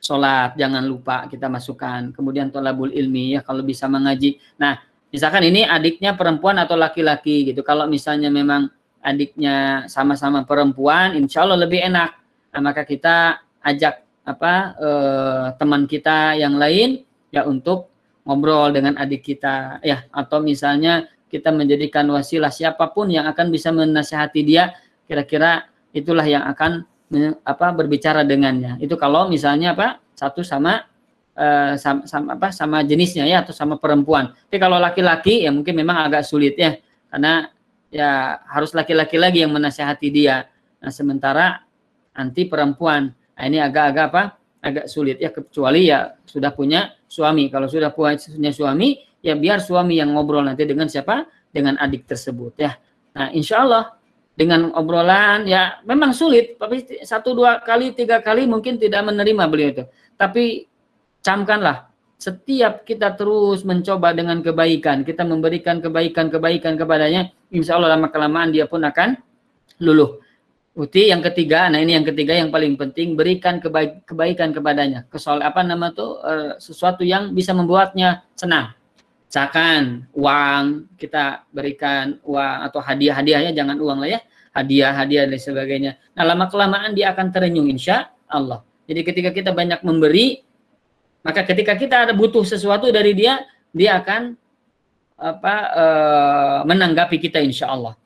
[0.00, 4.80] sholat jangan lupa kita masukkan kemudian tolabul ilmi ya kalau bisa mengaji nah
[5.12, 8.70] misalkan ini adiknya perempuan atau laki-laki gitu kalau misalnya memang
[9.00, 12.10] adiknya sama-sama perempuan, insya Allah lebih enak.
[12.52, 17.02] Nah, maka kita ajak apa eh, teman kita yang lain
[17.32, 17.88] ya untuk
[18.24, 23.72] ngobrol dengan adik kita ya atau misalnya kita menjadikan wasilah siapa pun yang akan bisa
[23.72, 24.76] menasihati dia
[25.08, 26.84] kira-kira itulah yang akan
[27.42, 30.84] apa berbicara dengannya itu kalau misalnya apa satu sama
[31.34, 35.74] eh, sama, sama apa sama jenisnya ya atau sama perempuan tapi kalau laki-laki ya mungkin
[35.74, 36.76] memang agak sulit ya
[37.10, 37.50] karena
[37.90, 40.46] ya harus laki-laki lagi yang menasihati dia.
[40.80, 41.60] Nah, sementara
[42.14, 43.12] anti perempuan.
[43.40, 44.22] Nah, ini agak-agak apa?
[44.60, 47.48] Agak sulit ya kecuali ya sudah punya suami.
[47.48, 51.24] Kalau sudah punya suami, ya biar suami yang ngobrol nanti dengan siapa?
[51.48, 52.76] Dengan adik tersebut ya.
[53.16, 53.96] Nah, insya Allah
[54.36, 59.68] dengan obrolan ya memang sulit, tapi satu dua kali tiga kali mungkin tidak menerima beliau
[59.72, 59.84] itu.
[60.20, 60.68] Tapi
[61.24, 61.88] camkanlah
[62.20, 68.68] setiap kita terus mencoba dengan kebaikan, kita memberikan kebaikan-kebaikan kepadanya, insya Allah lama kelamaan dia
[68.68, 69.16] pun akan
[69.80, 70.20] luluh.
[70.70, 75.02] Uti yang ketiga, nah ini yang ketiga yang paling penting, berikan kebaik, kebaikan kepadanya.
[75.10, 78.70] Kesol apa nama tuh e, sesuatu yang bisa membuatnya senang.
[79.26, 84.20] Misalkan uang kita berikan uang atau hadiah-hadiahnya jangan uang lah ya,
[84.54, 85.92] hadiah-hadiah dan sebagainya.
[86.14, 88.62] Nah lama kelamaan dia akan terenyuh insya Allah.
[88.86, 90.38] Jadi ketika kita banyak memberi,
[91.26, 93.42] maka ketika kita ada butuh sesuatu dari dia,
[93.74, 94.38] dia akan
[95.18, 95.84] apa e,
[96.70, 97.98] menanggapi kita insya Allah.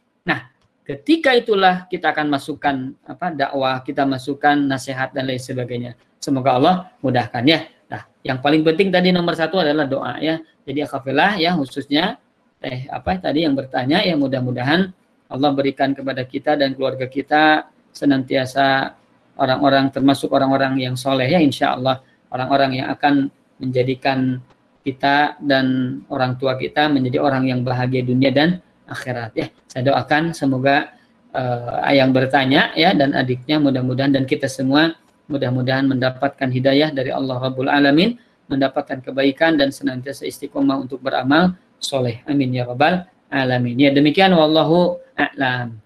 [0.84, 5.96] Ketika itulah kita akan masukkan apa dakwah, kita masukkan nasihat dan lain sebagainya.
[6.20, 7.64] Semoga Allah mudahkan ya.
[7.88, 10.44] Nah, yang paling penting tadi nomor satu adalah doa ya.
[10.68, 12.20] Jadi akafilah ya khususnya
[12.64, 14.88] eh apa tadi yang bertanya ya mudah-mudahan
[15.28, 18.96] Allah berikan kepada kita dan keluarga kita senantiasa
[19.36, 22.00] orang-orang termasuk orang-orang yang soleh ya insya Allah
[22.32, 23.28] orang-orang yang akan
[23.60, 24.40] menjadikan
[24.80, 29.46] kita dan orang tua kita menjadi orang yang bahagia dunia dan akhirat ya.
[29.70, 30.94] Saya doakan semoga
[31.32, 34.94] uh, yang bertanya ya dan adiknya mudah-mudahan dan kita semua
[35.26, 42.20] mudah-mudahan mendapatkan hidayah dari Allah Rabbul Alamin, mendapatkan kebaikan dan senantiasa istiqomah untuk beramal soleh.
[42.28, 43.76] Amin ya rabbal alamin.
[43.80, 45.84] Ya demikian wallahu a'lam.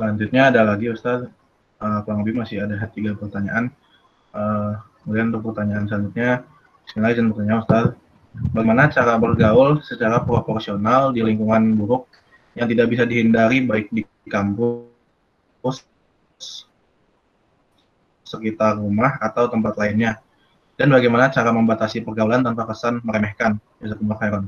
[0.00, 1.28] Selanjutnya ada lagi Ustaz,
[1.76, 3.68] uh, kurang lebih masih ada tiga pertanyaan.
[4.32, 6.44] Uh, kemudian untuk pertanyaan selanjutnya,
[6.84, 7.86] Bismillah izin bertanya Ustaz,
[8.50, 12.10] bagaimana cara bergaul secara proporsional di lingkungan buruk
[12.58, 15.86] yang tidak bisa dihindari baik di kampus,
[18.26, 20.18] sekitar rumah atau tempat lainnya?
[20.80, 23.60] Dan bagaimana cara membatasi pergaulan tanpa kesan meremehkan?
[23.84, 24.44] Jazakumullah khairan.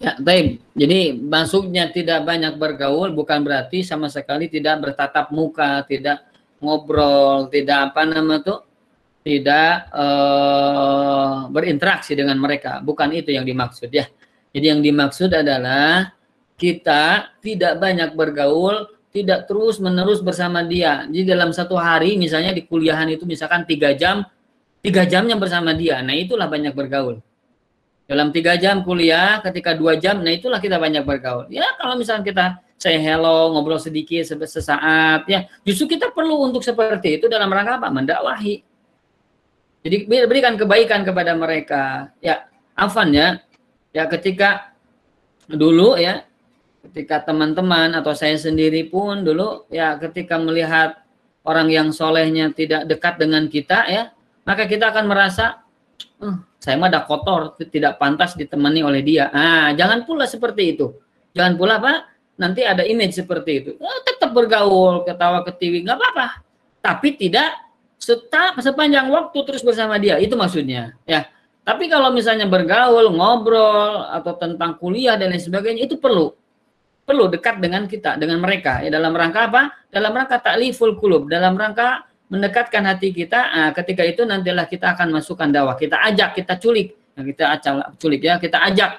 [0.00, 0.60] Ya, baik.
[0.72, 6.24] Jadi masuknya tidak banyak bergaul bukan berarti sama sekali tidak bertatap muka, tidak
[6.64, 8.64] ngobrol, tidak apa nama tuh,
[9.20, 12.80] tidak uh, berinteraksi dengan mereka.
[12.80, 14.08] Bukan itu yang dimaksud ya.
[14.54, 16.14] Jadi yang dimaksud adalah
[16.54, 21.04] kita tidak banyak bergaul, tidak terus menerus bersama dia.
[21.06, 24.24] Jadi dalam satu hari misalnya di kuliahan itu misalkan tiga jam,
[24.80, 26.00] tiga jamnya bersama dia.
[26.00, 27.18] Nah itulah banyak bergaul.
[28.04, 31.48] Dalam tiga jam kuliah, ketika dua jam, nah itulah kita banyak bergaul.
[31.48, 32.44] Ya kalau misalnya kita
[32.76, 37.88] saya hello, ngobrol sedikit sesaat, ya justru kita perlu untuk seperti itu dalam rangka apa?
[37.88, 38.60] Mendakwahi.
[39.84, 42.12] Jadi berikan kebaikan kepada mereka.
[42.20, 43.40] Ya, afan ya.
[43.96, 44.76] Ya ketika
[45.48, 46.28] dulu ya,
[46.88, 51.00] ketika teman-teman atau saya sendiri pun dulu ya ketika melihat
[51.44, 54.02] orang yang solehnya tidak dekat dengan kita ya,
[54.44, 55.64] maka kita akan merasa
[56.20, 59.28] uh, saya mah ada kotor, tidak pantas ditemani oleh dia.
[59.28, 60.96] Ah, jangan pula seperti itu.
[61.36, 62.08] Jangan pula apa?
[62.40, 63.70] Nanti ada image seperti itu.
[63.76, 66.40] Oh, tetap bergaul, ketawa ketiwi, nggak apa-apa.
[66.80, 67.52] Tapi tidak
[68.00, 70.16] setap sepanjang waktu terus bersama dia.
[70.16, 70.96] Itu maksudnya.
[71.04, 71.28] Ya.
[71.68, 76.32] Tapi kalau misalnya bergaul, ngobrol atau tentang kuliah dan lain sebagainya itu perlu
[77.04, 78.80] perlu dekat dengan kita, dengan mereka.
[78.80, 79.62] Ya dalam rangka apa?
[79.92, 85.20] Dalam rangka takliful kulub, dalam rangka mendekatkan hati kita, nah, ketika itu nantilah kita akan
[85.20, 85.76] masukkan dakwah.
[85.76, 88.90] Kita ajak, kita culik, nah, kita acak, culik ya, kita ajak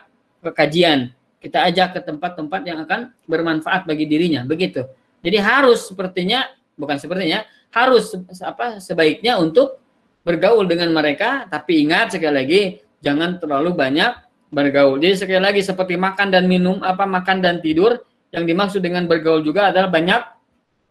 [0.46, 1.00] ke kajian,
[1.42, 4.86] kita ajak ke tempat-tempat yang akan bermanfaat bagi dirinya, begitu.
[5.26, 6.46] Jadi harus sepertinya,
[6.78, 8.14] bukan sepertinya, harus
[8.46, 9.82] apa sebaiknya untuk
[10.22, 12.62] bergaul dengan mereka, tapi ingat sekali lagi
[13.02, 14.16] jangan terlalu banyak
[14.54, 15.02] bergaul.
[15.02, 19.42] Jadi sekali lagi seperti makan dan minum, apa makan dan tidur, yang dimaksud dengan bergaul
[19.42, 20.22] juga adalah banyak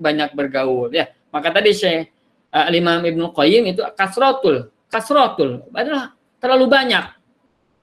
[0.00, 1.10] banyak bergaul ya.
[1.30, 2.06] Maka tadi saya
[2.54, 7.04] uh, Imam Ibnu Qayyim itu kasrotul, kasrotul adalah terlalu banyak.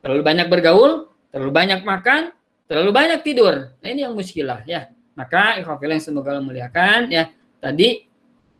[0.01, 0.91] Terlalu banyak bergaul,
[1.29, 2.33] terlalu banyak makan,
[2.65, 3.75] terlalu banyak tidur.
[3.83, 4.89] Nah, ini yang muskilah ya.
[5.13, 7.29] Maka ikhwafil yang semoga memuliakan ya.
[7.61, 8.09] Tadi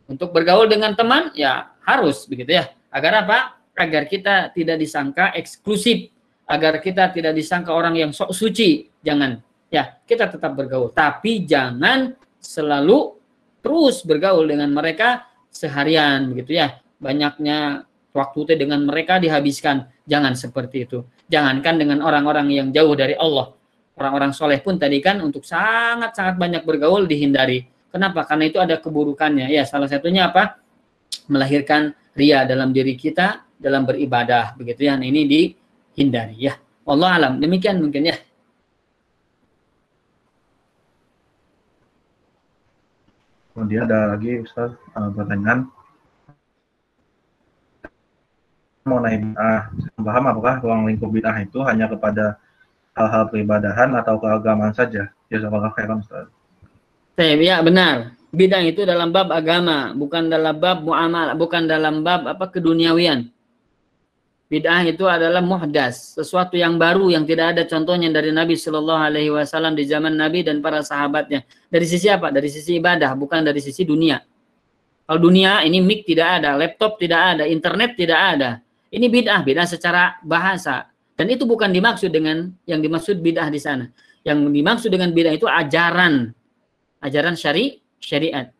[0.06, 2.70] untuk bergaul dengan teman ya harus begitu ya.
[2.92, 3.58] Agar apa?
[3.74, 6.12] Agar kita tidak disangka eksklusif,
[6.44, 8.86] agar kita tidak disangka orang yang sok suci.
[9.02, 9.40] Jangan
[9.72, 13.16] ya, kita tetap bergaul, tapi jangan selalu
[13.64, 16.80] terus bergaul dengan mereka seharian begitu ya.
[16.96, 17.84] Banyaknya
[18.16, 19.86] waktu itu dengan mereka dihabiskan.
[20.08, 21.04] Jangan seperti itu.
[21.28, 23.52] Jangankan dengan orang-orang yang jauh dari Allah.
[23.92, 27.68] Orang-orang soleh pun tadi kan untuk sangat-sangat banyak bergaul dihindari.
[27.92, 28.24] Kenapa?
[28.24, 29.52] Karena itu ada keburukannya.
[29.52, 30.56] Ya, salah satunya apa?
[31.28, 34.56] Melahirkan ria dalam diri kita dalam beribadah.
[34.56, 34.96] Begitu ya.
[34.96, 36.56] Nah, ini dihindari ya.
[36.88, 37.32] Allah alam.
[37.38, 38.16] Demikian mungkin ya.
[43.52, 45.68] Kemudian ada lagi Ustaz uh, pertanyaan
[48.88, 49.60] mengenai bid'ah.
[50.00, 52.40] Paham apakah ruang lingkup bid'ah itu hanya kepada
[52.96, 55.12] hal-hal peribadahan atau keagamaan saja?
[55.28, 56.26] Ya, apakah khairan Ustaz?
[57.20, 58.16] Ya, benar.
[58.32, 63.28] Bid'ah itu dalam bab agama, bukan dalam bab muamalah, bukan dalam bab apa keduniawian.
[64.52, 69.32] Bid'ah itu adalah muhdas, sesuatu yang baru yang tidak ada contohnya dari Nabi Shallallahu Alaihi
[69.32, 71.40] Wasallam di zaman Nabi dan para sahabatnya.
[71.72, 72.28] Dari sisi apa?
[72.28, 74.20] Dari sisi ibadah, bukan dari sisi dunia.
[75.08, 78.50] Kalau dunia ini mic tidak ada, laptop tidak ada, internet tidak ada.
[78.92, 80.84] Ini bid'ah, bid'ah secara bahasa.
[81.16, 83.88] Dan itu bukan dimaksud dengan yang dimaksud bid'ah di sana.
[84.20, 86.28] Yang dimaksud dengan bid'ah itu ajaran,
[87.00, 88.52] ajaran syari syariat.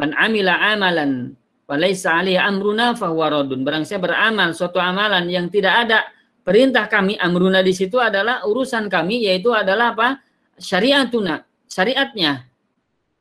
[0.00, 1.36] Man amila amalan
[1.70, 2.98] Amruna.
[2.98, 6.10] Barang saya beramal suatu amalan yang tidak ada
[6.42, 10.18] perintah kami, amruna di situ adalah urusan kami, yaitu adalah apa?
[10.58, 12.50] Syariatuna, syariatnya.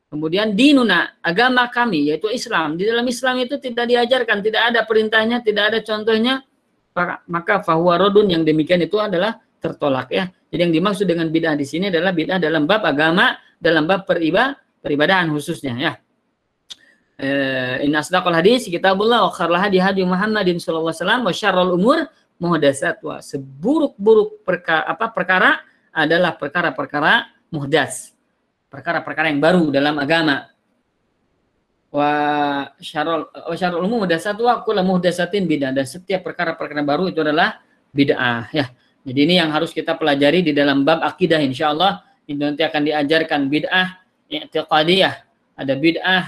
[0.09, 2.73] Kemudian dinuna, agama kami, yaitu Islam.
[2.73, 6.41] Di dalam Islam itu tidak diajarkan, tidak ada perintahnya, tidak ada contohnya.
[7.29, 10.25] Maka fahuwa radun yang demikian itu adalah tertolak ya.
[10.49, 14.57] Jadi yang dimaksud dengan bid'ah di sini adalah bid'ah dalam bab agama, dalam bab peribadah,
[14.81, 15.93] peribadahan khususnya ya
[17.19, 21.99] eh, in asdaqal hadis kitabullah wa khairul hadi hadi Muhammadin sallallahu alaihi wasallam wa umur
[22.39, 25.49] muhdatsat wa seburuk-buruk perkara apa perkara
[25.91, 28.15] adalah perkara-perkara muhdas.
[28.71, 30.47] Perkara-perkara yang baru dalam agama.
[31.89, 32.11] Wa
[32.79, 37.59] syarrul wa syarrul umur muhdatsat wa kullu muhdatsatin bidah dan setiap perkara-perkara baru itu adalah
[37.91, 38.69] bid'ah ya.
[39.03, 43.49] Jadi ini yang harus kita pelajari di dalam bab akidah insyaallah ini nanti akan diajarkan
[43.49, 43.87] bid'ah
[44.29, 45.13] i'tiqadiyah,
[45.57, 46.23] ada bid'ah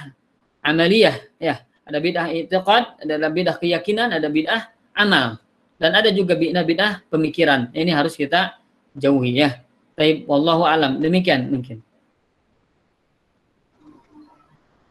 [0.65, 1.61] amaliyah ya.
[1.81, 5.41] Ada bid'ah i'tiqad ada bid'ah keyakinan ada bid'ah amal.
[5.81, 7.73] Dan ada juga bid'ah bid'ah pemikiran.
[7.73, 8.61] Ini harus kita
[8.95, 9.59] jauhi ya.
[9.97, 11.01] Tapi wallahu alam.
[11.01, 11.81] Demikian mungkin.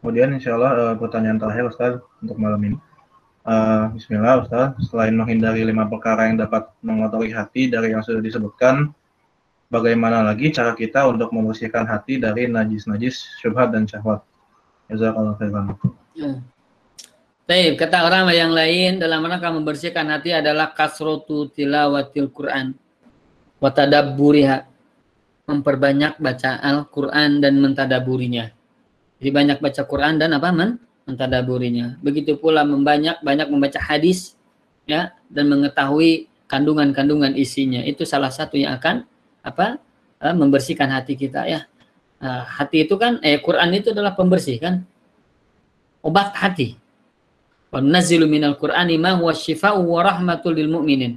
[0.00, 1.92] Kemudian insyaallah uh, pertanyaan terakhir Ustaz
[2.24, 2.76] untuk malam ini.
[3.44, 4.72] Uh, Bismillah Ustaz.
[4.88, 8.96] Selain menghindari lima perkara yang dapat mengotori hati dari yang sudah disebutkan
[9.68, 14.24] bagaimana lagi cara kita untuk membersihkan hati dari najis-najis syubhat dan syahwat.
[14.90, 15.64] Jazakallahu khairan.
[16.18, 16.42] Ya.
[17.46, 22.74] Baik, kata orang yang lain dalam rangka membersihkan hati adalah kasrotu tilawatil Quran
[23.58, 24.66] wa tadabburiha.
[25.50, 28.54] Memperbanyak baca Al-Quran dan mentadaburinya.
[29.18, 30.78] Jadi banyak baca Quran dan apa men?
[31.10, 31.98] mentadaburinya.
[31.98, 34.38] Begitu pula membanyak banyak membaca hadis
[34.86, 37.82] ya dan mengetahui kandungan-kandungan isinya.
[37.82, 39.02] Itu salah satu yang akan
[39.42, 39.82] apa?
[40.20, 41.66] Eh, membersihkan hati kita ya.
[42.20, 44.84] Nah, hati itu kan eh Quran itu adalah pembersih kan?
[46.04, 46.76] Obat hati.
[47.72, 51.16] Wa nazilu minal Qur'ani ma huwa syifa'u wa rahmatul mu'minin.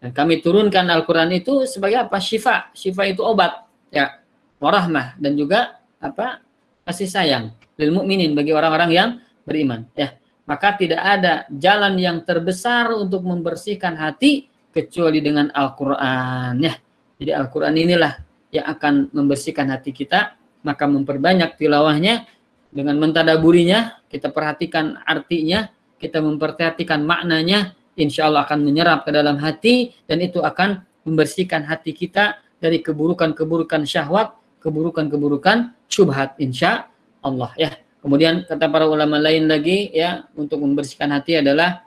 [0.00, 2.16] Dan kami turunkan Al-Quran itu sebagai apa?
[2.16, 2.72] Syifa.
[2.72, 3.68] Syifa itu obat.
[3.92, 4.24] Ya.
[4.56, 5.20] Warahmah.
[5.20, 6.40] Dan juga apa?
[6.88, 7.52] Kasih sayang.
[7.76, 9.08] Lil mu'minin bagi orang-orang yang
[9.44, 9.84] beriman.
[9.92, 10.16] Ya.
[10.48, 16.56] Maka tidak ada jalan yang terbesar untuk membersihkan hati kecuali dengan Al-Quran.
[16.64, 16.80] Ya.
[17.20, 18.12] Jadi Al-Quran inilah
[18.50, 20.36] yang akan membersihkan hati kita.
[20.60, 22.28] Maka memperbanyak tilawahnya
[22.68, 24.04] dengan mentadaburinya.
[24.10, 25.70] Kita perhatikan artinya.
[26.00, 31.92] Kita memperhatikan maknanya insya Allah akan menyerap ke dalam hati dan itu akan membersihkan hati
[31.92, 36.88] kita dari keburukan-keburukan syahwat, keburukan-keburukan syubhat insya
[37.20, 37.76] Allah ya.
[38.00, 41.84] Kemudian kata para ulama lain lagi ya untuk membersihkan hati adalah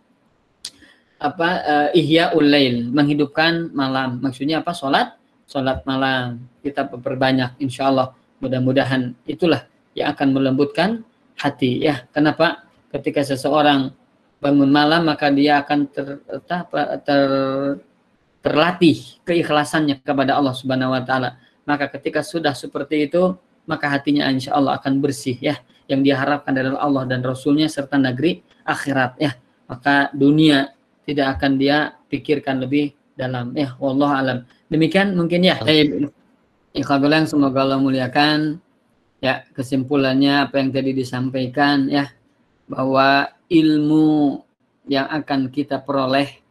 [1.17, 4.21] apa uh, ihya ulail menghidupkan malam.
[4.21, 4.77] Maksudnya apa?
[4.77, 6.43] Salat salat malam.
[6.63, 8.15] Kita perbanyak insya Allah.
[8.43, 9.63] Mudah-mudahan itulah
[9.95, 11.03] yang akan melembutkan
[11.39, 12.03] hati ya.
[12.11, 12.67] Kenapa?
[12.91, 13.89] Ketika seseorang
[14.43, 16.61] bangun malam maka dia akan ter, ter,
[17.07, 17.23] ter
[18.43, 21.39] terlatih keikhlasannya kepada Allah Subhanahu wa taala.
[21.63, 25.55] Maka ketika sudah seperti itu, maka hatinya insya Allah akan bersih ya.
[25.87, 29.31] Yang diharapkan dari Allah dan Rasulnya serta negeri akhirat ya.
[29.71, 30.75] Maka dunia
[31.07, 33.79] tidak akan dia pikirkan lebih dalam ya.
[33.79, 34.39] Wallah alam.
[34.73, 35.61] Demikian mungkin ya.
[36.73, 38.57] Ikhwan semoga Allah muliakan.
[39.21, 42.11] Ya, kesimpulannya apa yang tadi disampaikan ya
[42.67, 44.41] bahwa ilmu
[44.89, 46.43] yang akan kita peroleh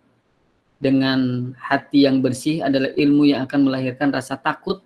[0.81, 4.81] dengan hati yang bersih adalah ilmu yang akan melahirkan rasa takut,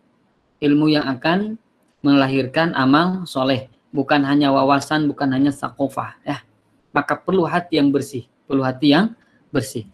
[0.58, 1.60] ilmu yang akan
[2.02, 6.18] melahirkan amal soleh, bukan hanya wawasan, bukan hanya sakofah.
[6.26, 6.42] Ya.
[6.90, 9.14] Maka perlu hati yang bersih, perlu hati yang
[9.54, 9.86] bersih.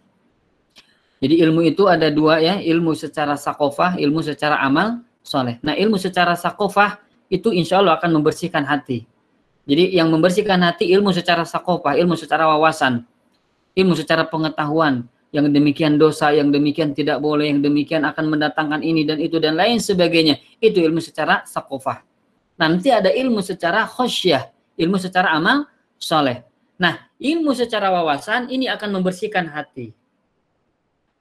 [1.23, 5.55] Jadi ilmu itu ada dua ya, ilmu secara sakofah, ilmu secara amal soleh.
[5.63, 6.99] Nah ilmu secara sakofah
[7.31, 9.07] itu insya Allah akan membersihkan hati.
[9.63, 13.07] Jadi yang membersihkan hati ilmu secara sakopah, ilmu secara wawasan,
[13.71, 19.01] ilmu secara pengetahuan, yang demikian dosa, yang demikian tidak boleh, yang demikian akan mendatangkan ini
[19.07, 20.37] dan itu dan lain sebagainya.
[20.59, 22.05] Itu ilmu secara sakofah.
[22.59, 25.65] Nanti ada ilmu secara khosyah, ilmu secara amal
[25.97, 26.45] soleh.
[26.77, 29.95] Nah, ilmu secara wawasan ini akan membersihkan hati.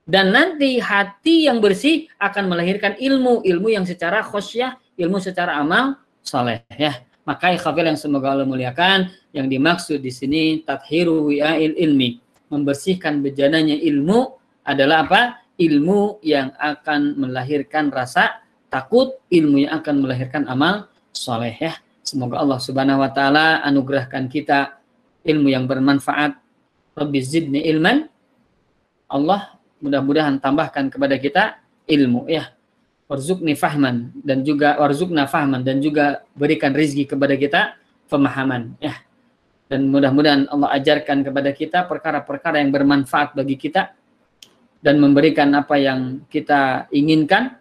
[0.03, 5.95] Dan nanti hati yang bersih akan melahirkan ilmu, ilmu yang secara khosyah, ilmu secara amal
[6.23, 6.67] soleh.
[6.75, 7.07] Ya.
[7.23, 12.19] Maka ikhafil yang semoga Allah muliakan, yang dimaksud di sini tathiru wi'ail ilmi.
[12.51, 14.35] Membersihkan bejananya ilmu
[14.67, 15.23] adalah apa?
[15.55, 21.79] Ilmu yang akan melahirkan rasa takut, ilmu yang akan melahirkan amal soleh ya.
[22.03, 24.83] Semoga Allah subhanahu wa ta'ala anugerahkan kita
[25.23, 26.35] ilmu yang bermanfaat.
[26.99, 28.11] Rabbi zidni ilman.
[29.07, 31.43] Allah mudah-mudahan tambahkan kepada kita
[31.91, 32.55] ilmu ya.
[33.11, 37.77] Warzukni fahman dan juga warzukna fahman dan juga berikan rizki kepada kita
[38.09, 38.97] pemahaman ya.
[39.69, 43.93] Dan mudah-mudahan Allah ajarkan kepada kita perkara-perkara yang bermanfaat bagi kita
[44.81, 47.61] dan memberikan apa yang kita inginkan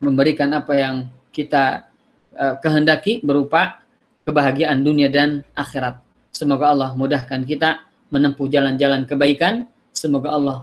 [0.00, 0.96] memberikan apa yang
[1.32, 1.88] kita
[2.36, 3.80] uh, kehendaki berupa
[4.28, 6.00] kebahagiaan dunia dan akhirat.
[6.32, 9.64] Semoga Allah mudahkan kita menempuh jalan-jalan kebaikan.
[9.96, 10.56] Semoga Allah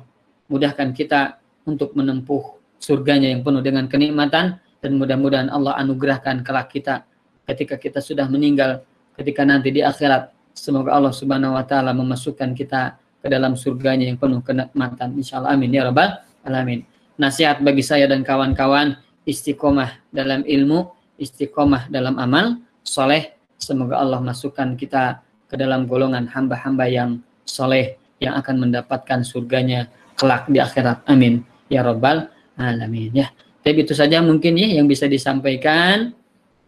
[0.48, 7.08] mudahkan kita untuk menempuh surganya yang penuh dengan kenikmatan dan mudah-mudahan Allah anugerahkan kelak kita
[7.48, 8.84] ketika kita sudah meninggal
[9.16, 10.32] ketika nanti di akhirat.
[10.54, 15.16] Semoga Allah Subhanahu wa taala memasukkan kita ke dalam surganya yang penuh kenikmatan.
[15.16, 15.72] Insyaallah amin.
[15.72, 16.84] Ya rabbal alamin.
[17.16, 23.34] Nasihat bagi saya dan kawan-kawan istiqomah dalam ilmu istiqomah dalam amal soleh.
[23.56, 30.50] Semoga Allah masukkan kita ke dalam golongan hamba-hamba yang soleh yang akan mendapatkan surganya kelak
[30.50, 33.28] di akhirat amin ya rabbal alamin ya.
[33.64, 36.12] Tapi itu saja mungkin ya yang bisa disampaikan.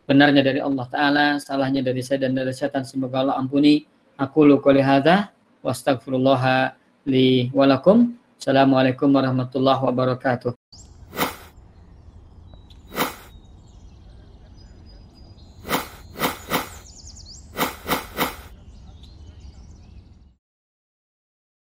[0.05, 2.85] Benarnya dari Allah Ta'ala, salahnya dari saya dan dari setan.
[2.85, 3.83] Semoga Allah ampuni.
[4.15, 6.71] Aku lu qouli hadza wa astaghfirullah
[7.09, 8.15] li walakum.
[8.39, 10.84] Assalamualaikum warahmatullahi wabarakatuh.